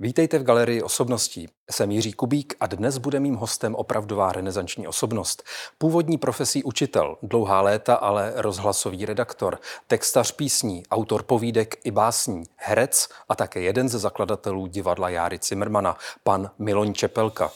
Vítejte 0.00 0.38
v 0.38 0.42
galerii 0.42 0.82
osobností. 0.82 1.48
Jsem 1.70 1.90
Jiří 1.90 2.12
Kubík 2.12 2.54
a 2.60 2.66
dnes 2.66 2.98
bude 2.98 3.20
mým 3.20 3.34
hostem 3.34 3.74
opravdová 3.74 4.32
renesanční 4.32 4.86
osobnost. 4.86 5.42
Původní 5.78 6.18
profesí 6.18 6.64
učitel, 6.64 7.16
dlouhá 7.22 7.60
léta 7.60 7.94
ale 7.94 8.32
rozhlasový 8.36 9.06
redaktor, 9.06 9.58
textař 9.86 10.32
písní, 10.32 10.82
autor 10.90 11.22
povídek 11.22 11.76
i 11.84 11.90
básní, 11.90 12.42
herec 12.56 13.08
a 13.28 13.34
také 13.34 13.60
jeden 13.60 13.88
ze 13.88 13.98
zakladatelů 13.98 14.66
divadla 14.66 15.08
Járy 15.08 15.38
Cimrmana, 15.38 15.96
pan 16.24 16.50
Miloň 16.58 16.94
Čepelka. 16.94 17.50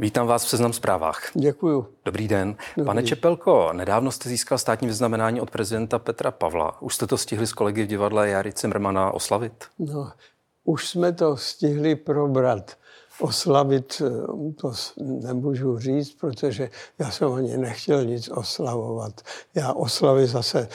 Vítám 0.00 0.26
vás 0.26 0.44
v 0.44 0.48
Seznam 0.48 0.72
zprávách. 0.72 1.30
Děkuju. 1.34 1.88
Dobrý 2.04 2.28
den. 2.28 2.56
Dobrý. 2.76 2.86
Pane 2.86 3.02
Čepelko, 3.02 3.72
nedávno 3.72 4.10
jste 4.10 4.28
získal 4.28 4.58
státní 4.58 4.88
vyznamenání 4.88 5.40
od 5.40 5.50
prezidenta 5.50 5.98
Petra 5.98 6.30
Pavla. 6.30 6.82
Už 6.82 6.94
jste 6.94 7.06
to 7.06 7.18
stihli 7.18 7.46
s 7.46 7.52
kolegy 7.52 7.82
v 7.82 7.86
divadle 7.86 8.28
Jary 8.28 8.52
Cimrmana 8.52 9.10
oslavit? 9.10 9.64
No, 9.78 10.12
už 10.64 10.88
jsme 10.88 11.12
to 11.12 11.36
stihli 11.36 11.96
probrat 11.96 12.76
oslavit, 13.20 14.02
eh, 14.06 14.52
to 14.52 14.72
nemůžu 14.96 15.78
říct, 15.78 16.14
protože 16.14 16.70
já 16.98 17.10
jsem 17.10 17.32
ani 17.32 17.56
nechtěl 17.56 18.04
nic 18.04 18.28
oslavovat. 18.28 19.20
Já 19.54 19.72
oslavy 19.72 20.26
zase 20.26 20.68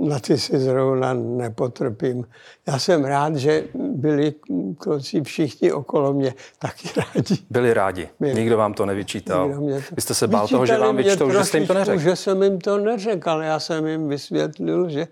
na 0.00 0.18
ty 0.18 0.38
si 0.38 0.58
zrovna 0.58 1.14
nepotrpím. 1.14 2.26
Já 2.66 2.78
jsem 2.78 3.04
rád, 3.04 3.36
že 3.36 3.64
byli 3.74 4.34
kluci 4.78 5.22
všichni 5.22 5.72
okolo 5.72 6.12
mě 6.12 6.34
taky 6.58 6.88
rádi. 6.96 7.38
Byli 7.50 7.74
rádi. 7.74 8.08
Nikdo 8.20 8.56
vám 8.56 8.74
to 8.74 8.86
nevyčítal. 8.86 9.54
To... 9.54 9.60
Vy 9.92 10.02
jste 10.02 10.14
se 10.14 10.26
bál 10.26 10.48
toho, 10.48 10.66
že 10.66 10.78
vám 10.78 10.96
vyčtou, 10.96 11.30
že 11.30 11.44
jste 11.44 11.58
jim 11.58 11.66
to 11.66 11.74
neřekl. 11.74 12.00
Že 12.00 12.16
jsem 12.16 12.42
jim 12.42 12.58
to 12.58 12.78
neřekl, 12.78 13.30
ale 13.30 13.46
já 13.46 13.60
jsem 13.60 13.86
jim 13.86 14.08
vysvětlil, 14.08 14.88
že 14.88 15.08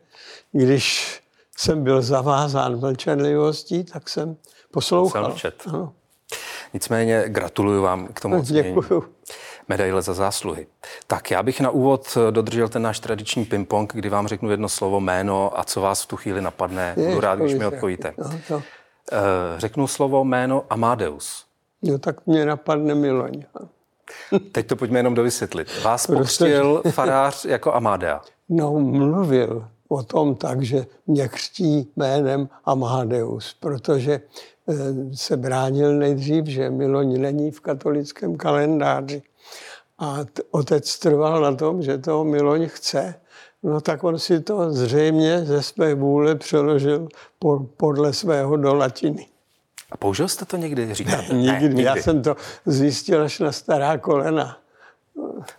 když 0.53 1.21
jsem 1.57 1.85
byl 1.85 2.03
zavázán 2.03 2.81
mlčenlivostí, 2.81 3.85
tak 3.85 4.09
jsem 4.09 4.37
poslouchal. 4.71 5.29
Mlčet. 5.29 5.63
Ano. 5.67 5.93
Nicméně 6.75 7.25
gratuluju 7.27 7.83
vám 7.83 8.07
k 8.07 8.21
tomu 8.21 8.39
ocenění. 8.41 8.75
Děkuju. 8.75 9.05
Medaile 9.69 10.03
za 10.03 10.15
zásluhy. 10.15 10.67
Tak 11.07 11.31
já 11.31 11.43
bych 11.43 11.61
na 11.61 11.71
úvod 11.71 12.19
dodržel 12.31 12.69
ten 12.69 12.83
náš 12.83 13.01
tradiční 13.01 13.45
ping-pong, 13.45 13.93
kdy 13.95 14.09
vám 14.09 14.29
řeknu 14.29 14.51
jedno 14.51 14.69
slovo, 14.69 15.01
jméno 15.01 15.59
a 15.59 15.65
co 15.65 15.81
vás 15.81 16.03
v 16.03 16.07
tu 16.07 16.17
chvíli 16.17 16.41
napadne. 16.41 16.95
Je, 16.97 17.09
Budu 17.09 17.21
rád, 17.21 17.39
když 17.39 17.55
mi 17.55 17.67
odpovíte. 17.67 18.15
No. 18.51 18.63
Eh, 19.13 19.61
řeknu 19.61 19.87
slovo 19.87 20.25
jméno 20.25 20.65
Amadeus. 20.71 21.45
No 21.83 21.99
tak 21.99 22.27
mě 22.27 22.47
napadne 22.47 22.95
Miloň. 22.95 23.45
Teď 24.53 24.67
to 24.67 24.77
pojďme 24.77 24.99
jenom 24.99 25.15
dovysvětlit. 25.15 25.83
Vás 25.85 26.07
pokřtil 26.07 26.83
farář 26.91 27.45
jako 27.45 27.75
Amadea. 27.75 28.21
No, 28.49 28.73
mluvil 28.73 29.69
o 29.95 30.03
tom 30.03 30.35
tak, 30.35 30.63
že 30.63 30.87
mě 31.07 31.29
křtí 31.29 31.93
jménem 31.97 32.49
Amadeus, 32.65 33.57
protože 33.61 34.13
eh, 34.69 34.75
se 35.15 35.37
bránil 35.37 35.99
nejdřív, 35.99 36.47
že 36.47 36.71
Miloň 36.71 37.21
není 37.21 37.51
v 37.51 37.61
katolickém 37.61 38.37
kalendáři. 38.37 39.23
A 39.99 40.19
otec 40.51 40.99
trval 40.99 41.41
na 41.41 41.55
tom, 41.55 41.83
že 41.83 41.99
toho 41.99 42.25
Miloň 42.25 42.67
chce, 42.69 43.15
no 43.63 43.81
tak 43.81 44.05
on 44.05 44.19
si 44.19 44.41
to 44.41 44.73
zřejmě 44.73 45.45
ze 45.45 45.63
své 45.63 45.95
vůle 45.95 46.35
přeložil 46.35 47.09
po, 47.39 47.67
podle 47.77 48.13
svého 48.13 48.57
do 48.57 48.75
latiny. 48.75 49.27
A 49.91 49.97
použil 49.97 50.29
jste 50.29 50.45
to 50.45 50.57
někdy, 50.57 50.95
říkáte? 50.95 51.35
Ne, 51.35 51.39
nikdy. 51.39 51.53
ne, 51.53 51.61
nikdy. 51.61 51.83
Já 51.83 51.97
jsem 51.97 52.23
to 52.23 52.37
zjistil 52.67 53.23
až 53.23 53.39
na 53.39 53.53
stará 53.53 53.99
kolena. 53.99 54.59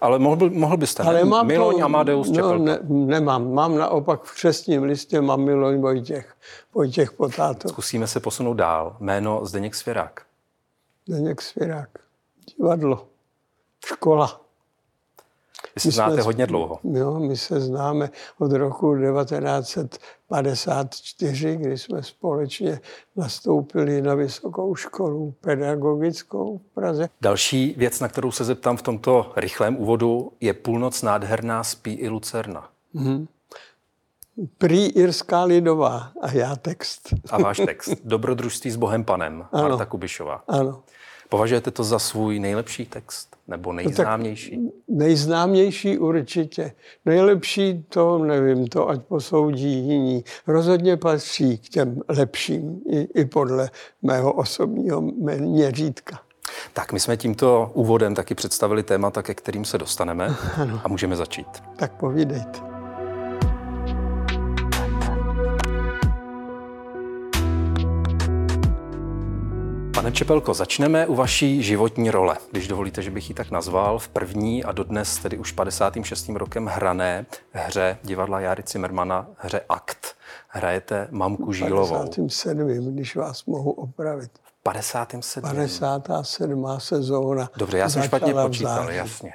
Ale 0.01 0.19
mohl, 0.19 0.49
mohl 0.49 0.77
byste, 0.77 1.03
Ale 1.03 1.13
ne? 1.13 1.25
Mám 1.25 1.47
Miloň 1.47 1.77
to, 1.79 1.85
Amadeus 1.85 2.31
no, 2.31 2.57
ne, 2.57 2.79
nemám. 2.87 3.53
Mám 3.53 3.77
naopak 3.77 4.23
v 4.23 4.33
křestním 4.33 4.83
listě, 4.83 5.21
mám 5.21 5.41
Miloň 5.41 5.81
Vojtěch. 5.81 6.35
Vojtěch 6.73 7.11
Potáto. 7.11 7.69
Zkusíme 7.69 8.07
se 8.07 8.19
posunout 8.19 8.53
dál. 8.53 8.97
Jméno 8.99 9.45
Zdeněk 9.45 9.75
Svěrák. 9.75 10.21
Zdeněk 11.07 11.41
Svěrák. 11.41 11.89
Divadlo. 12.57 13.07
Škola. 13.85 14.44
Vy 15.75 15.81
se 15.81 15.87
my 15.87 15.91
znáte 15.91 16.13
jsme, 16.13 16.21
hodně 16.21 16.47
dlouho. 16.47 16.79
Jo, 16.83 17.19
my 17.19 17.37
se 17.37 17.59
známe 17.59 18.09
od 18.39 18.51
roku 18.51 18.97
1954, 18.97 21.55
kdy 21.55 21.77
jsme 21.77 22.03
společně 22.03 22.79
nastoupili 23.15 24.01
na 24.01 24.15
vysokou 24.15 24.75
školu 24.75 25.33
pedagogickou 25.41 26.57
v 26.57 26.61
Praze. 26.73 27.09
Další 27.21 27.73
věc, 27.77 27.99
na 27.99 28.07
kterou 28.07 28.31
se 28.31 28.43
zeptám 28.43 28.77
v 28.77 28.81
tomto 28.81 29.33
rychlém 29.35 29.77
úvodu, 29.77 30.31
je 30.41 30.53
půlnoc 30.53 31.01
nádherná, 31.01 31.63
spí 31.63 31.93
i 31.93 32.09
Lucerna. 32.09 32.69
Mm-hmm. 32.95 33.27
Prý 34.57 34.85
Irská 34.85 35.43
lidová 35.43 36.11
a 36.21 36.31
já 36.31 36.55
text. 36.55 37.13
A 37.29 37.37
váš 37.37 37.57
text. 37.57 37.93
Dobrodružství 38.03 38.71
s 38.71 38.75
Bohem 38.75 39.03
Panem, 39.03 39.45
ano. 39.51 39.69
Marta 39.69 39.85
Kubišová. 39.85 40.43
Ano. 40.47 40.83
Považujete 41.29 41.71
to 41.71 41.83
za 41.83 41.99
svůj 41.99 42.39
nejlepší 42.39 42.85
text? 42.85 43.34
Nebo 43.47 43.71
no 43.71 43.75
nejznámější? 43.75 44.57
No 44.57 44.71
nejznámější 44.87 45.97
určitě. 45.97 46.71
Nejlepší 47.05 47.85
to 47.89 48.17
nevím, 48.17 48.67
to 48.67 48.89
ať 48.89 49.01
posoudí 49.01 49.87
jiní. 49.87 50.23
Rozhodně 50.47 50.97
patří 50.97 51.57
k 51.57 51.69
těm 51.69 52.01
lepším 52.09 52.81
i, 52.89 53.07
i 53.21 53.25
podle 53.25 53.69
mého 54.01 54.33
osobního 54.33 55.01
měřítka. 55.01 56.19
Tak 56.73 56.93
my 56.93 56.99
jsme 56.99 57.17
tímto 57.17 57.71
úvodem 57.73 58.15
taky 58.15 58.35
představili 58.35 58.83
témata, 58.83 59.21
ke 59.21 59.33
kterým 59.33 59.65
se 59.65 59.77
dostaneme 59.77 60.35
ano. 60.55 60.81
a 60.83 60.87
můžeme 60.87 61.15
začít. 61.15 61.47
Tak 61.75 61.91
povídejte. 61.93 62.74
Pane 69.95 70.11
Čepelko, 70.11 70.53
začneme 70.53 71.07
u 71.07 71.15
vaší 71.15 71.63
životní 71.63 72.11
role, 72.11 72.37
když 72.51 72.67
dovolíte, 72.67 73.01
že 73.01 73.11
bych 73.11 73.29
ji 73.29 73.35
tak 73.35 73.51
nazval, 73.51 73.99
v 73.99 74.07
první 74.07 74.63
a 74.63 74.71
dodnes 74.71 75.17
tedy 75.17 75.37
už 75.37 75.51
56. 75.51 76.29
rokem 76.29 76.65
hrané 76.65 77.25
hře 77.51 77.97
divadla 78.03 78.39
Jary 78.39 78.63
Cimmermana, 78.63 79.27
hře 79.37 79.61
Akt. 79.69 80.15
Hrajete 80.47 81.07
mamku 81.11 81.53
Žílovou. 81.53 81.95
57. 81.95 82.93
když 82.93 83.15
vás 83.15 83.45
mohu 83.45 83.71
opravit. 83.71 84.31
57. 84.63 85.41
57. 85.41 86.67
sezóna. 86.77 87.49
Dobře, 87.57 87.77
já 87.77 87.89
jsem 87.89 88.03
špatně 88.03 88.33
počítal, 88.33 88.91
jasně. 88.91 89.33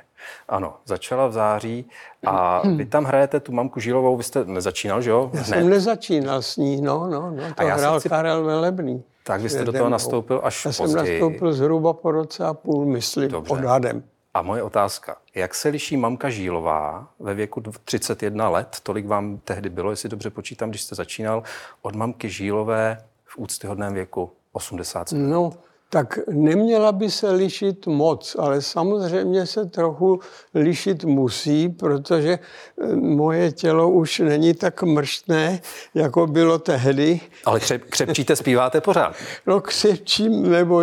Ano, 0.49 0.75
začala 0.87 1.27
v 1.27 1.33
září 1.33 1.91
a 2.27 2.63
vy 2.77 2.87
tam 2.87 3.05
hrajete 3.05 3.41
tu 3.41 3.53
mamku 3.53 3.81
Žílovou, 3.81 4.17
vy 4.17 4.23
jste 4.23 4.45
nezačínal, 4.45 5.03
že 5.03 5.11
jo? 5.11 5.31
Já 5.33 5.45
jsem 5.45 5.69
nezačínal 5.69 6.43
s 6.43 6.57
ní, 6.57 6.81
no, 6.81 7.09
no, 7.11 7.31
no 7.31 7.55
to 7.55 7.63
a 7.63 7.75
hrál 7.75 8.01
chci... 8.01 8.09
Karel 8.09 8.45
Velebný. 8.45 9.05
Tak 9.31 9.41
vy 9.41 9.49
jste 9.49 9.65
do 9.65 9.73
toho 9.73 9.89
nastoupil 9.89 10.41
až 10.45 10.65
Já 10.65 10.73
jsem 10.73 10.93
nastoupil 10.93 11.53
zhruba 11.53 11.93
po 11.93 12.11
roce 12.11 12.45
a 12.45 12.55
půl, 12.55 12.87
myslím, 12.87 13.31
Dobře. 13.31 13.53
odhadem. 13.53 14.03
A 14.35 14.43
moje 14.43 14.63
otázka, 14.63 15.17
jak 15.35 15.55
se 15.55 15.69
liší 15.69 15.97
mamka 15.97 16.31
Žílová 16.31 17.09
ve 17.19 17.35
věku 17.35 17.63
31 17.85 18.49
let, 18.49 18.77
tolik 18.83 19.07
vám 19.07 19.39
tehdy 19.39 19.69
bylo, 19.69 19.91
jestli 19.91 20.09
dobře 20.09 20.31
počítám, 20.31 20.71
když 20.71 20.83
jste 20.83 20.95
začínal, 20.95 21.43
od 21.83 21.95
mamky 21.95 22.31
Žílové 22.31 22.99
v 23.25 23.39
úctyhodném 23.39 23.95
věku 23.95 24.31
80 24.53 25.13
let? 25.13 25.59
Tak 25.93 26.19
neměla 26.29 26.93
by 26.93 27.11
se 27.11 27.31
lišit 27.31 27.87
moc, 27.87 28.37
ale 28.39 28.63
samozřejmě 28.63 29.47
se 29.47 29.67
trochu 29.67 30.21
lišit 30.55 31.05
musí, 31.05 31.69
protože 31.69 32.39
eh, 32.83 32.97
moje 32.97 33.53
tělo 33.53 33.91
už 33.91 34.19
není 34.19 34.55
tak 34.55 34.83
mrštné, 34.83 35.61
jako 35.95 36.27
bylo 36.27 36.59
tehdy. 36.59 37.21
Ale 37.45 37.61
křep, 37.61 37.85
křepčíte, 37.85 38.37
zpíváte 38.37 38.81
pořád? 38.81 39.15
No 39.47 39.61
křepčím, 39.61 40.51
nebo 40.51 40.83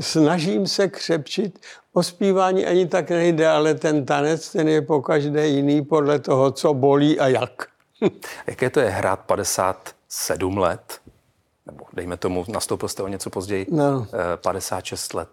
snažím 0.00 0.66
se 0.66 0.88
křepčit. 0.88 1.58
O 1.92 2.02
zpívání 2.02 2.66
ani 2.66 2.86
tak 2.86 3.10
nejde, 3.10 3.48
ale 3.48 3.74
ten 3.74 4.04
tanec, 4.04 4.52
ten 4.52 4.68
je 4.68 4.82
po 4.82 5.02
každé 5.02 5.48
jiný 5.48 5.84
podle 5.84 6.18
toho, 6.18 6.50
co 6.50 6.74
bolí 6.74 7.20
a 7.20 7.28
jak. 7.28 7.66
Jaké 8.46 8.70
to 8.70 8.80
je 8.80 8.88
hrát 8.90 9.20
57 9.20 10.58
let? 10.58 11.00
Nebo 11.66 11.84
dejme 11.92 12.16
tomu, 12.16 12.44
nastoupil 12.48 12.88
jste 12.88 13.02
o 13.02 13.08
něco 13.08 13.30
později, 13.30 13.66
no. 13.70 14.06
56 14.36 15.14
eh, 15.14 15.16
let, 15.16 15.28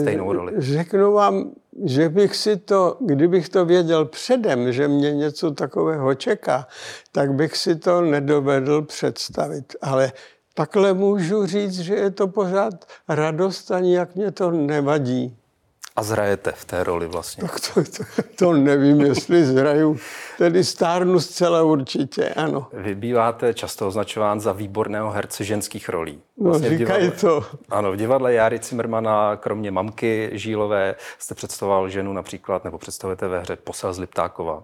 stejnou 0.00 0.32
roli. 0.32 0.52
Řeknu 0.56 1.12
vám, 1.12 1.50
že 1.84 2.08
bych 2.08 2.36
si 2.36 2.56
to, 2.56 2.96
kdybych 3.00 3.48
to 3.48 3.64
věděl 3.64 4.04
předem, 4.04 4.72
že 4.72 4.88
mě 4.88 5.12
něco 5.12 5.50
takového 5.50 6.14
čeká, 6.14 6.66
tak 7.12 7.32
bych 7.32 7.56
si 7.56 7.76
to 7.76 8.00
nedovedl 8.00 8.82
představit. 8.82 9.76
Ale 9.82 10.12
takhle 10.54 10.94
můžu 10.94 11.46
říct, 11.46 11.80
že 11.80 11.94
je 11.94 12.10
to 12.10 12.28
pořád 12.28 12.74
radost 13.08 13.70
a 13.70 13.80
nijak 13.80 14.14
mě 14.14 14.30
to 14.30 14.50
nevadí. 14.50 15.36
A 15.96 16.02
zrajete 16.02 16.52
v 16.52 16.64
té 16.64 16.84
roli 16.84 17.06
vlastně? 17.06 17.40
Tak 17.40 17.60
to, 17.60 17.84
to, 17.84 18.22
to 18.36 18.52
nevím, 18.52 19.00
jestli 19.00 19.44
zraju. 19.44 19.98
Tedy 20.38 20.64
stárnu 20.64 21.20
zcela 21.20 21.62
určitě, 21.62 22.28
ano. 22.28 22.66
Vy 22.72 22.94
býváte 22.94 23.54
často 23.54 23.86
označován 23.88 24.40
za 24.40 24.52
výborného 24.52 25.10
herce 25.10 25.44
ženských 25.44 25.88
rolí. 25.88 26.20
Vlastně 26.40 26.70
no, 26.70 26.78
říkaj 26.78 27.10
to. 27.10 27.44
Ano, 27.68 27.92
v 27.92 27.96
divadle 27.96 28.32
Jary 28.32 28.58
Cimrmana, 28.58 29.36
kromě 29.36 29.70
mamky 29.70 30.30
Žílové, 30.32 30.94
jste 31.18 31.34
představoval 31.34 31.88
ženu 31.88 32.12
například, 32.12 32.64
nebo 32.64 32.78
představujete 32.78 33.28
ve 33.28 33.40
hře 33.40 33.56
Posel 33.56 33.92
z 33.92 33.98
Liptákova, 33.98 34.62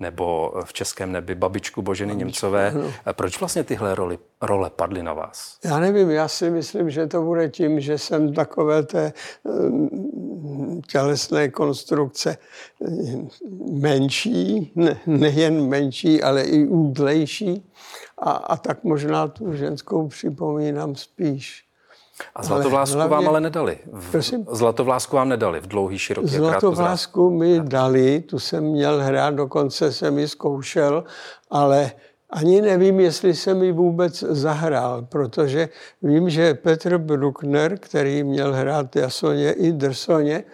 nebo 0.00 0.52
v 0.64 0.72
Českém 0.72 1.12
nebi 1.12 1.34
babičku 1.34 1.82
Boženy 1.82 2.12
Babičku, 2.12 2.26
Němcové. 2.26 2.70
Ano. 2.70 2.92
Proč 3.12 3.40
vlastně 3.40 3.64
tyhle 3.64 3.94
roli, 3.94 4.18
role 4.42 4.70
padly 4.70 5.02
na 5.02 5.12
vás? 5.12 5.58
Já 5.64 5.78
nevím, 5.78 6.10
já 6.10 6.28
si 6.28 6.50
myslím, 6.50 6.90
že 6.90 7.06
to 7.06 7.22
bude 7.22 7.48
tím, 7.48 7.80
že 7.80 7.98
jsem 7.98 8.34
takové 8.34 8.82
té 8.82 9.12
tělesné 10.82 11.48
konstrukce 11.48 12.36
menší, 13.72 14.72
ne, 14.74 15.00
nejen 15.06 15.68
menší, 15.68 16.22
ale 16.22 16.42
i 16.42 16.66
údlejší. 16.66 17.70
A, 18.18 18.30
a 18.30 18.56
tak 18.56 18.84
možná 18.84 19.28
tu 19.28 19.52
ženskou 19.52 20.08
připomínám 20.08 20.96
spíš. 20.96 21.64
A 22.34 22.42
zlatovlásku 22.42 22.96
hlavně, 22.96 23.14
vám 23.14 23.28
ale 23.28 23.40
nedali. 23.40 23.78
V, 23.92 24.10
prosím? 24.10 24.46
Zlatovlásku 24.50 25.16
vám 25.16 25.28
nedali 25.28 25.60
v 25.60 25.66
dlouhý, 25.66 25.98
široký 25.98 26.28
Zlatovlásku 26.28 27.30
mi 27.30 27.60
dali, 27.60 28.20
tu 28.20 28.38
jsem 28.38 28.64
měl 28.64 29.02
hrát, 29.02 29.34
dokonce 29.34 29.92
jsem 29.92 30.18
ji 30.18 30.28
zkoušel, 30.28 31.04
ale 31.50 31.92
ani 32.34 32.60
nevím, 32.60 33.00
jestli 33.00 33.34
jsem 33.34 33.62
ji 33.62 33.72
vůbec 33.72 34.20
zahrál, 34.20 35.02
protože 35.02 35.68
vím, 36.02 36.30
že 36.30 36.54
Petr 36.54 36.98
Bruckner, 36.98 37.78
který 37.78 38.24
měl 38.24 38.52
hrát 38.52 38.96
Jasoně 38.96 39.52
i 39.52 39.72
Drsoně, 39.72 40.44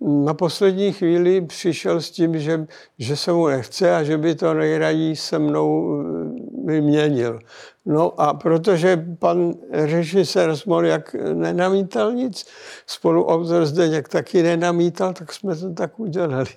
na 0.00 0.34
poslední 0.34 0.92
chvíli 0.92 1.40
přišel 1.40 2.00
s 2.00 2.10
tím, 2.10 2.38
že, 2.38 2.66
že 2.98 3.16
se 3.16 3.32
mu 3.32 3.46
nechce 3.46 3.96
a 3.96 4.02
že 4.02 4.18
by 4.18 4.34
to 4.34 4.54
nejraději 4.54 5.16
se 5.16 5.38
mnou 5.38 6.00
eh, 6.00 6.06
vyměnil. 6.64 7.38
No 7.86 8.20
a 8.20 8.34
protože 8.34 9.06
pan 9.18 9.54
režisér 9.70 10.56
Smoljak 10.56 11.14
nenamítal 11.34 12.12
nic, 12.12 12.46
spoluautor 12.86 13.66
Zdeněk 13.66 14.08
taky 14.08 14.42
nenamítal, 14.42 15.12
tak 15.12 15.32
jsme 15.32 15.56
to 15.56 15.72
tak 15.72 16.00
udělali. 16.00 16.50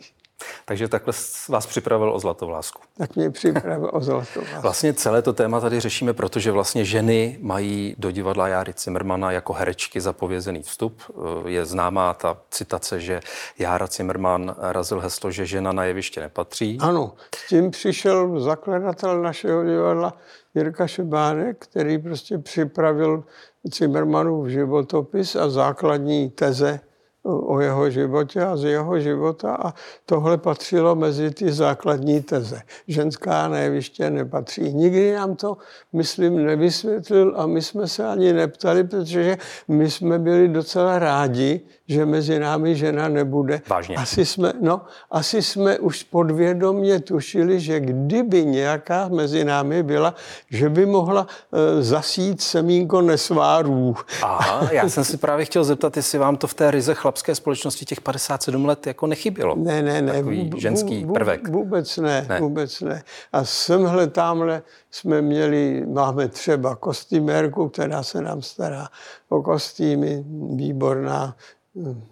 Takže 0.66 0.88
takhle 0.88 1.14
vás 1.50 1.66
připravil 1.66 2.14
o 2.14 2.20
zlatovlásku. 2.20 2.82
Tak 2.98 3.16
mě 3.16 3.30
připravil 3.30 3.90
o 3.94 4.02
zlatovlásku. 4.02 4.62
Vlastně 4.62 4.94
celé 4.94 5.22
to 5.22 5.34
téma 5.34 5.60
tady 5.60 5.80
řešíme, 5.80 6.14
protože 6.14 6.52
vlastně 6.52 6.86
ženy 6.86 7.38
mají 7.42 7.96
do 7.98 8.12
divadla 8.12 8.48
Járy 8.48 8.74
Cimrmana 8.74 9.32
jako 9.32 9.54
herečky 9.54 10.02
zapovězený 10.02 10.62
vstup. 10.64 11.02
Je 11.46 11.66
známá 11.66 12.14
ta 12.14 12.38
citace, 12.52 13.00
že 13.00 13.22
Jára 13.60 13.88
Cimrman 13.88 14.56
razil 14.58 15.00
heslo, 15.00 15.32
že 15.32 15.46
žena 15.46 15.72
na 15.72 15.84
jeviště 15.84 16.20
nepatří. 16.20 16.78
Ano, 16.82 17.14
s 17.36 17.48
tím 17.48 17.72
přišel 17.72 18.40
zakladatel 18.40 19.22
našeho 19.22 19.64
divadla 19.64 20.18
Jirka 20.56 20.88
Šebánek, 20.88 21.58
který 21.60 21.98
prostě 21.98 22.38
připravil 22.38 23.24
Cimrmanův 23.72 24.48
životopis 24.48 25.36
a 25.36 25.50
základní 25.50 26.30
teze 26.30 26.80
o 27.24 27.60
jeho 27.60 27.90
životě 27.90 28.42
a 28.42 28.58
z 28.58 28.64
jeho 28.64 29.00
života 29.00 29.56
a 29.56 29.74
tohle 30.06 30.38
patřilo 30.38 30.96
mezi 30.96 31.32
ty 31.32 31.52
základní 31.52 32.22
teze. 32.22 32.62
Ženská 32.88 33.48
na 33.48 33.58
jeviště 33.58 34.10
nepatří. 34.10 34.74
Nikdy 34.74 35.14
nám 35.14 35.36
to, 35.36 35.58
myslím, 35.94 36.46
nevysvětlil 36.46 37.34
a 37.38 37.48
my 37.48 37.62
jsme 37.62 37.88
se 37.88 38.08
ani 38.08 38.34
neptali, 38.34 38.84
protože 38.84 39.38
my 39.68 39.92
jsme 39.92 40.20
byli 40.20 40.48
docela 40.48 41.00
rádi, 41.00 41.62
že 41.88 42.06
mezi 42.06 42.40
námi 42.40 42.76
žena 42.76 43.08
nebude. 43.08 43.62
Vážně. 43.68 43.96
Asi 43.96 44.26
jsme, 44.26 44.54
no, 44.62 44.82
asi 45.12 45.42
jsme 45.42 45.80
už 45.80 46.04
podvědomně 46.04 47.00
tušili, 47.00 47.60
že 47.60 47.80
kdyby 47.80 48.46
nějaká 48.46 49.08
mezi 49.08 49.46
námi 49.46 49.84
byla, 49.84 50.16
že 50.50 50.70
by 50.70 50.86
mohla 50.86 51.28
e, 51.54 51.84
zasít 51.84 52.42
semínko 52.42 53.02
nesvárů. 53.02 53.96
Aha, 54.22 54.70
já 54.72 54.90
jsem 54.90 55.04
si 55.04 55.18
právě 55.18 55.46
chtěl 55.46 55.64
zeptat, 55.64 55.98
jestli 55.98 56.20
vám 56.20 56.38
to 56.38 56.48
v 56.48 56.54
té 56.54 56.72
ryze 56.72 56.94
chlapské 56.94 57.36
společnosti 57.36 57.86
těch 57.86 58.02
57 58.02 58.66
let 58.66 58.88
jako 58.88 59.08
nechybělo. 59.08 59.56
Ne, 59.56 59.82
ne, 59.82 60.02
ne. 60.02 60.14
Takový 60.14 60.52
ženský 60.58 61.06
prvek. 61.14 61.48
Vůbec 61.48 61.98
ne, 61.98 62.26
ne, 62.30 62.40
vůbec 62.40 62.82
ne. 62.82 63.04
A 63.34 63.46
semhle 63.46 64.08
tamhle 64.08 64.62
jsme 64.92 65.22
měli, 65.22 65.86
máme 65.88 66.28
třeba 66.28 66.76
kostýmérku, 66.76 67.70
která 67.70 68.04
se 68.04 68.22
nám 68.22 68.42
stará 68.42 68.88
o 69.30 69.42
kostýmy, 69.42 70.24
výborná 70.56 71.36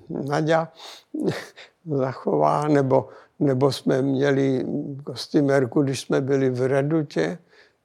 Nadia 0.10 0.68
zachová, 1.86 2.68
nebo, 2.68 3.10
nebo 3.40 3.72
jsme 3.72 4.02
měli 4.02 4.66
kostýmerku, 5.04 5.82
když 5.82 6.00
jsme 6.00 6.22
byli 6.22 6.50
v 6.50 6.68
Redutě, 6.68 7.38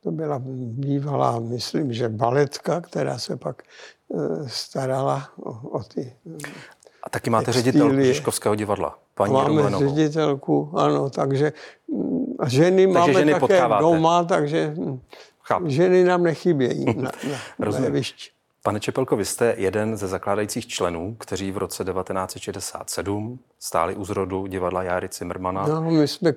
to 0.02 0.10
byla 0.10 0.40
bývalá, 0.54 1.38
myslím, 1.40 1.92
že 1.92 2.08
baletka, 2.08 2.80
která 2.80 3.18
se 3.18 3.36
pak 3.36 3.62
e, 3.62 4.48
starala 4.48 5.28
o, 5.42 5.68
o 5.68 5.82
ty 5.82 6.12
A 7.02 7.10
taky 7.10 7.30
máte 7.30 7.52
ředitelku 7.52 8.02
Žižkovského 8.02 8.54
divadla, 8.54 8.98
paní 9.14 9.32
Máme 9.32 9.48
Romanovou. 9.48 9.88
ředitelku, 9.88 10.70
ano, 10.74 11.10
takže 11.10 11.52
a 12.38 12.48
ženy 12.48 12.86
takže 12.86 12.98
máme 12.98 13.12
ženy 13.12 13.32
také 13.32 13.40
potkáváte. 13.40 13.82
doma, 13.82 14.24
takže 14.24 14.74
Chápu. 15.42 15.68
ženy 15.68 16.04
nám 16.04 16.22
nechybějí 16.22 16.84
na, 16.84 17.10
na, 17.58 17.70
na 17.70 17.78
jevišti. 17.78 18.35
Pane 18.66 18.80
Čepelko, 18.80 19.16
vy 19.16 19.24
jste 19.24 19.54
jeden 19.56 19.96
ze 19.96 20.08
zakládajících 20.08 20.66
členů, 20.66 21.16
kteří 21.18 21.52
v 21.52 21.56
roce 21.56 21.84
1967 21.84 23.38
stáli 23.58 23.96
u 23.96 24.04
zrodu 24.04 24.46
divadla 24.46 24.82
Járy 24.82 25.08
Cimrmana. 25.08 25.66
No, 25.66 25.90
my 25.90 26.08
jsme 26.08 26.32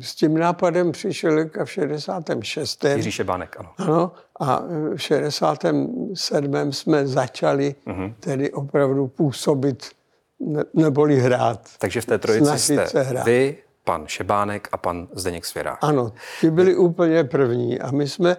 s 0.00 0.14
tím 0.14 0.38
nápadem 0.38 0.92
přišli 0.92 1.50
v 1.64 1.70
66. 1.70 2.84
Jiří 2.84 3.10
Šebánek, 3.10 3.56
ano. 3.58 3.72
Ano, 3.78 4.12
a 4.40 4.62
v 4.94 4.96
67. 4.96 6.72
jsme 6.72 7.06
začali 7.06 7.74
uh-huh. 7.86 8.14
tedy 8.20 8.52
opravdu 8.52 9.06
působit 9.08 9.90
ne, 10.40 10.64
neboli 10.74 11.20
hrát. 11.20 11.68
Takže 11.78 12.00
v 12.00 12.06
té 12.06 12.18
trojici 12.18 12.58
jste 12.58 13.02
hrát. 13.02 13.24
vy, 13.24 13.58
pan 13.84 14.06
Šebánek 14.06 14.68
a 14.72 14.76
pan 14.76 15.08
Zdeněk 15.12 15.44
Svěrák. 15.44 15.78
Ano, 15.80 16.12
ti 16.40 16.50
byli 16.50 16.76
úplně 16.76 17.24
první 17.24 17.80
a 17.80 17.90
my 17.90 18.08
jsme 18.08 18.36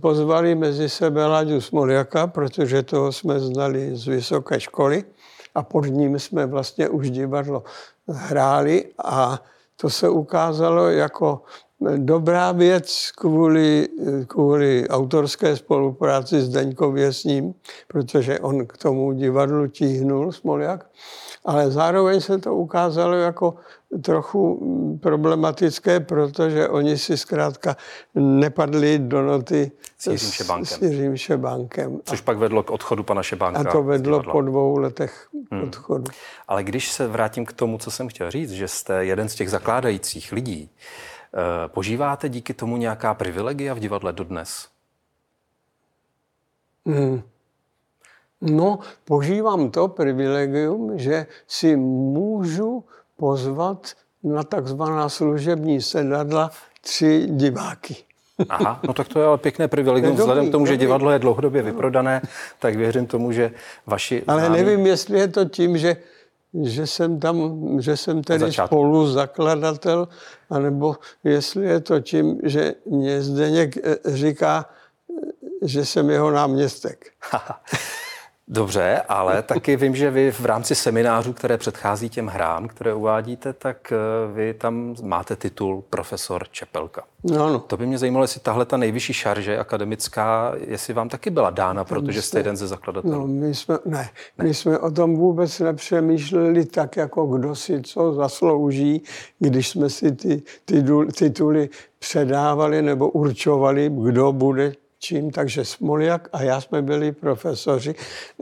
pozvali 0.00 0.54
mezi 0.54 0.88
sebe 0.88 1.26
Láďu 1.26 1.60
Smoljaka, 1.60 2.26
protože 2.26 2.82
toho 2.82 3.12
jsme 3.12 3.40
znali 3.40 3.96
z 3.96 4.06
vysoké 4.06 4.60
školy 4.60 5.04
a 5.54 5.62
pod 5.62 5.86
ním 5.86 6.18
jsme 6.18 6.46
vlastně 6.46 6.88
už 6.88 7.10
divadlo 7.10 7.62
hráli 8.08 8.84
a 9.04 9.42
to 9.76 9.90
se 9.90 10.08
ukázalo 10.08 10.88
jako 10.88 11.42
dobrá 11.96 12.52
věc 12.52 13.10
kvůli, 13.16 13.88
kvůli 14.26 14.88
autorské 14.88 15.56
spolupráci 15.56 16.40
s 16.40 16.48
Deňkově 16.48 17.12
s 17.12 17.24
ním, 17.24 17.54
protože 17.88 18.40
on 18.40 18.66
k 18.66 18.76
tomu 18.76 19.12
divadlu 19.12 19.66
tíhnul 19.66 20.32
Smoljak, 20.32 20.86
ale 21.44 21.70
zároveň 21.70 22.20
se 22.20 22.38
to 22.38 22.54
ukázalo 22.54 23.14
jako 23.14 23.54
trochu 24.02 24.60
problematické, 25.02 26.00
protože 26.00 26.68
oni 26.68 26.98
si 26.98 27.16
zkrátka 27.16 27.76
nepadli 28.14 28.98
do 28.98 29.22
noty 29.22 29.72
s 29.98 30.06
Jiřím 30.06 30.30
Šebánkem. 30.30 30.78
S 30.78 30.82
Jiřím 30.82 31.16
Šebánkem. 31.16 32.00
Což 32.04 32.20
pak 32.20 32.38
vedlo 32.38 32.62
k 32.62 32.70
odchodu 32.70 33.02
pana 33.02 33.22
Šebánka. 33.22 33.60
A 33.60 33.72
to 33.72 33.82
vedlo 33.82 34.22
po 34.22 34.42
dvou 34.42 34.78
letech 34.78 35.28
hmm. 35.52 35.62
odchodu. 35.62 36.04
Ale 36.48 36.64
když 36.64 36.92
se 36.92 37.06
vrátím 37.06 37.46
k 37.46 37.52
tomu, 37.52 37.78
co 37.78 37.90
jsem 37.90 38.08
chtěl 38.08 38.30
říct, 38.30 38.50
že 38.50 38.68
jste 38.68 39.04
jeden 39.04 39.28
z 39.28 39.34
těch 39.34 39.50
zakládajících 39.50 40.32
lidí, 40.32 40.70
eh, 40.70 41.68
požíváte 41.68 42.28
díky 42.28 42.54
tomu 42.54 42.76
nějaká 42.76 43.14
privilegia 43.14 43.74
v 43.74 43.78
divadle 43.78 44.12
dodnes? 44.12 44.68
Hmm. 46.86 47.22
No, 48.40 48.78
požívám 49.04 49.70
to 49.70 49.88
privilegium, 49.88 50.98
že 50.98 51.26
si 51.46 51.76
můžu 51.76 52.84
pozvat 53.18 53.92
na 54.22 54.42
takzvaná 54.42 55.08
služební 55.08 55.82
sedadla 55.82 56.50
tři 56.80 57.26
diváky. 57.30 57.96
Aha, 58.48 58.80
no 58.86 58.94
tak 58.94 59.08
to 59.08 59.20
je 59.20 59.26
ale 59.26 59.38
pěkné 59.38 59.68
privilegium. 59.68 60.16
Vzhledem 60.16 60.48
k 60.48 60.52
tomu, 60.52 60.66
že 60.66 60.76
divadlo 60.76 61.10
je 61.10 61.18
dlouhodobě 61.18 61.62
vyprodané, 61.62 62.22
tak 62.58 62.76
věřím 62.76 63.06
tomu, 63.06 63.32
že 63.32 63.50
vaši... 63.86 64.22
Ale 64.26 64.40
známí... 64.40 64.56
nevím, 64.56 64.86
jestli 64.86 65.18
je 65.18 65.28
to 65.28 65.44
tím, 65.44 65.78
že, 65.78 65.96
že 66.62 66.86
jsem 66.86 67.20
tam, 67.20 67.58
že 67.80 67.96
jsem 67.96 68.22
tedy 68.22 68.52
spolu 68.52 69.06
zakladatel, 69.06 70.08
anebo 70.50 70.96
jestli 71.24 71.66
je 71.66 71.80
to 71.80 72.00
tím, 72.00 72.40
že 72.42 72.74
mě 72.86 73.22
Zdeněk 73.22 73.76
eh, 73.76 73.96
říká, 74.06 74.70
že 75.62 75.84
jsem 75.84 76.10
jeho 76.10 76.30
náměstek. 76.30 77.10
Dobře, 78.50 79.02
ale 79.08 79.42
taky 79.46 79.76
vím, 79.76 79.96
že 79.96 80.10
vy 80.10 80.32
v 80.32 80.44
rámci 80.44 80.74
seminářů, 80.74 81.32
které 81.32 81.58
předchází 81.58 82.08
těm 82.08 82.26
hrám, 82.26 82.68
které 82.68 82.94
uvádíte, 82.94 83.52
tak 83.52 83.92
eh, 83.92 84.32
vy 84.32 84.54
tam 84.54 84.94
máte 85.02 85.36
titul 85.36 85.84
profesor 85.90 86.48
Čepelka. 86.50 87.02
No, 87.24 87.44
ano. 87.44 87.58
To 87.58 87.76
by 87.76 87.86
mě 87.86 87.98
zajímalo, 87.98 88.24
jestli 88.24 88.40
tahle 88.40 88.64
ta 88.64 88.76
nejvyšší 88.76 89.12
šarže 89.12 89.58
akademická, 89.58 90.52
jestli 90.66 90.94
vám 90.94 91.08
taky 91.08 91.30
byla 91.30 91.50
dána, 91.50 91.84
protože 91.84 92.22
jste 92.22 92.38
jeden 92.38 92.56
ze 92.56 92.66
zakladatelů. 92.66 93.14
No, 93.14 93.26
my 93.26 93.54
jsme, 93.54 93.78
ne, 93.84 94.08
ne, 94.38 94.44
my 94.44 94.54
jsme 94.54 94.78
o 94.78 94.90
tom 94.90 95.16
vůbec 95.16 95.60
nepřemýšleli 95.60 96.64
tak, 96.64 96.96
jako 96.96 97.26
kdo 97.26 97.54
si 97.54 97.82
co 97.82 98.12
zaslouží, 98.12 99.02
když 99.38 99.68
jsme 99.68 99.90
si 99.90 100.12
ty, 100.12 100.42
ty 100.64 100.84
tituly 101.16 101.68
předávali 101.98 102.82
nebo 102.82 103.10
určovali, 103.10 103.90
kdo 103.94 104.32
bude 104.32 104.72
čím, 104.98 105.30
takže 105.30 105.64
Smoljak 105.64 106.28
a 106.32 106.42
já 106.42 106.60
jsme 106.60 106.82
byli 106.82 107.12
profesoři, 107.12 107.94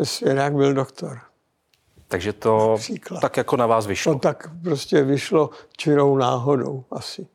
Svěrák 0.02 0.54
byl 0.54 0.75
doktor. 0.75 1.20
Takže 2.08 2.32
to 2.32 2.70
Například. 2.70 3.20
tak 3.20 3.36
jako 3.36 3.56
na 3.56 3.66
vás 3.66 3.86
vyšlo? 3.86 4.12
To 4.12 4.18
tak 4.18 4.50
prostě 4.62 5.02
vyšlo 5.02 5.50
čirou 5.76 6.16
náhodou 6.16 6.84
asi. 6.90 7.26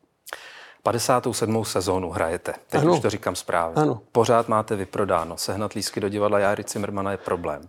57. 0.84 1.66
sezónu 1.66 2.10
hrajete. 2.10 2.54
Teď 2.70 2.82
ano. 2.82 2.94
už 2.94 3.00
to 3.00 3.10
říkám 3.10 3.36
správně. 3.36 3.82
Ano. 3.82 4.02
Pořád 4.12 4.48
máte 4.48 4.76
vyprodáno. 4.76 5.38
Sehnat 5.38 5.74
lísky 5.74 6.00
do 6.00 6.10
divadla 6.10 6.40
Járy 6.40 6.64
Cimrmana 6.64 7.12
je 7.12 7.18
problém. 7.18 7.62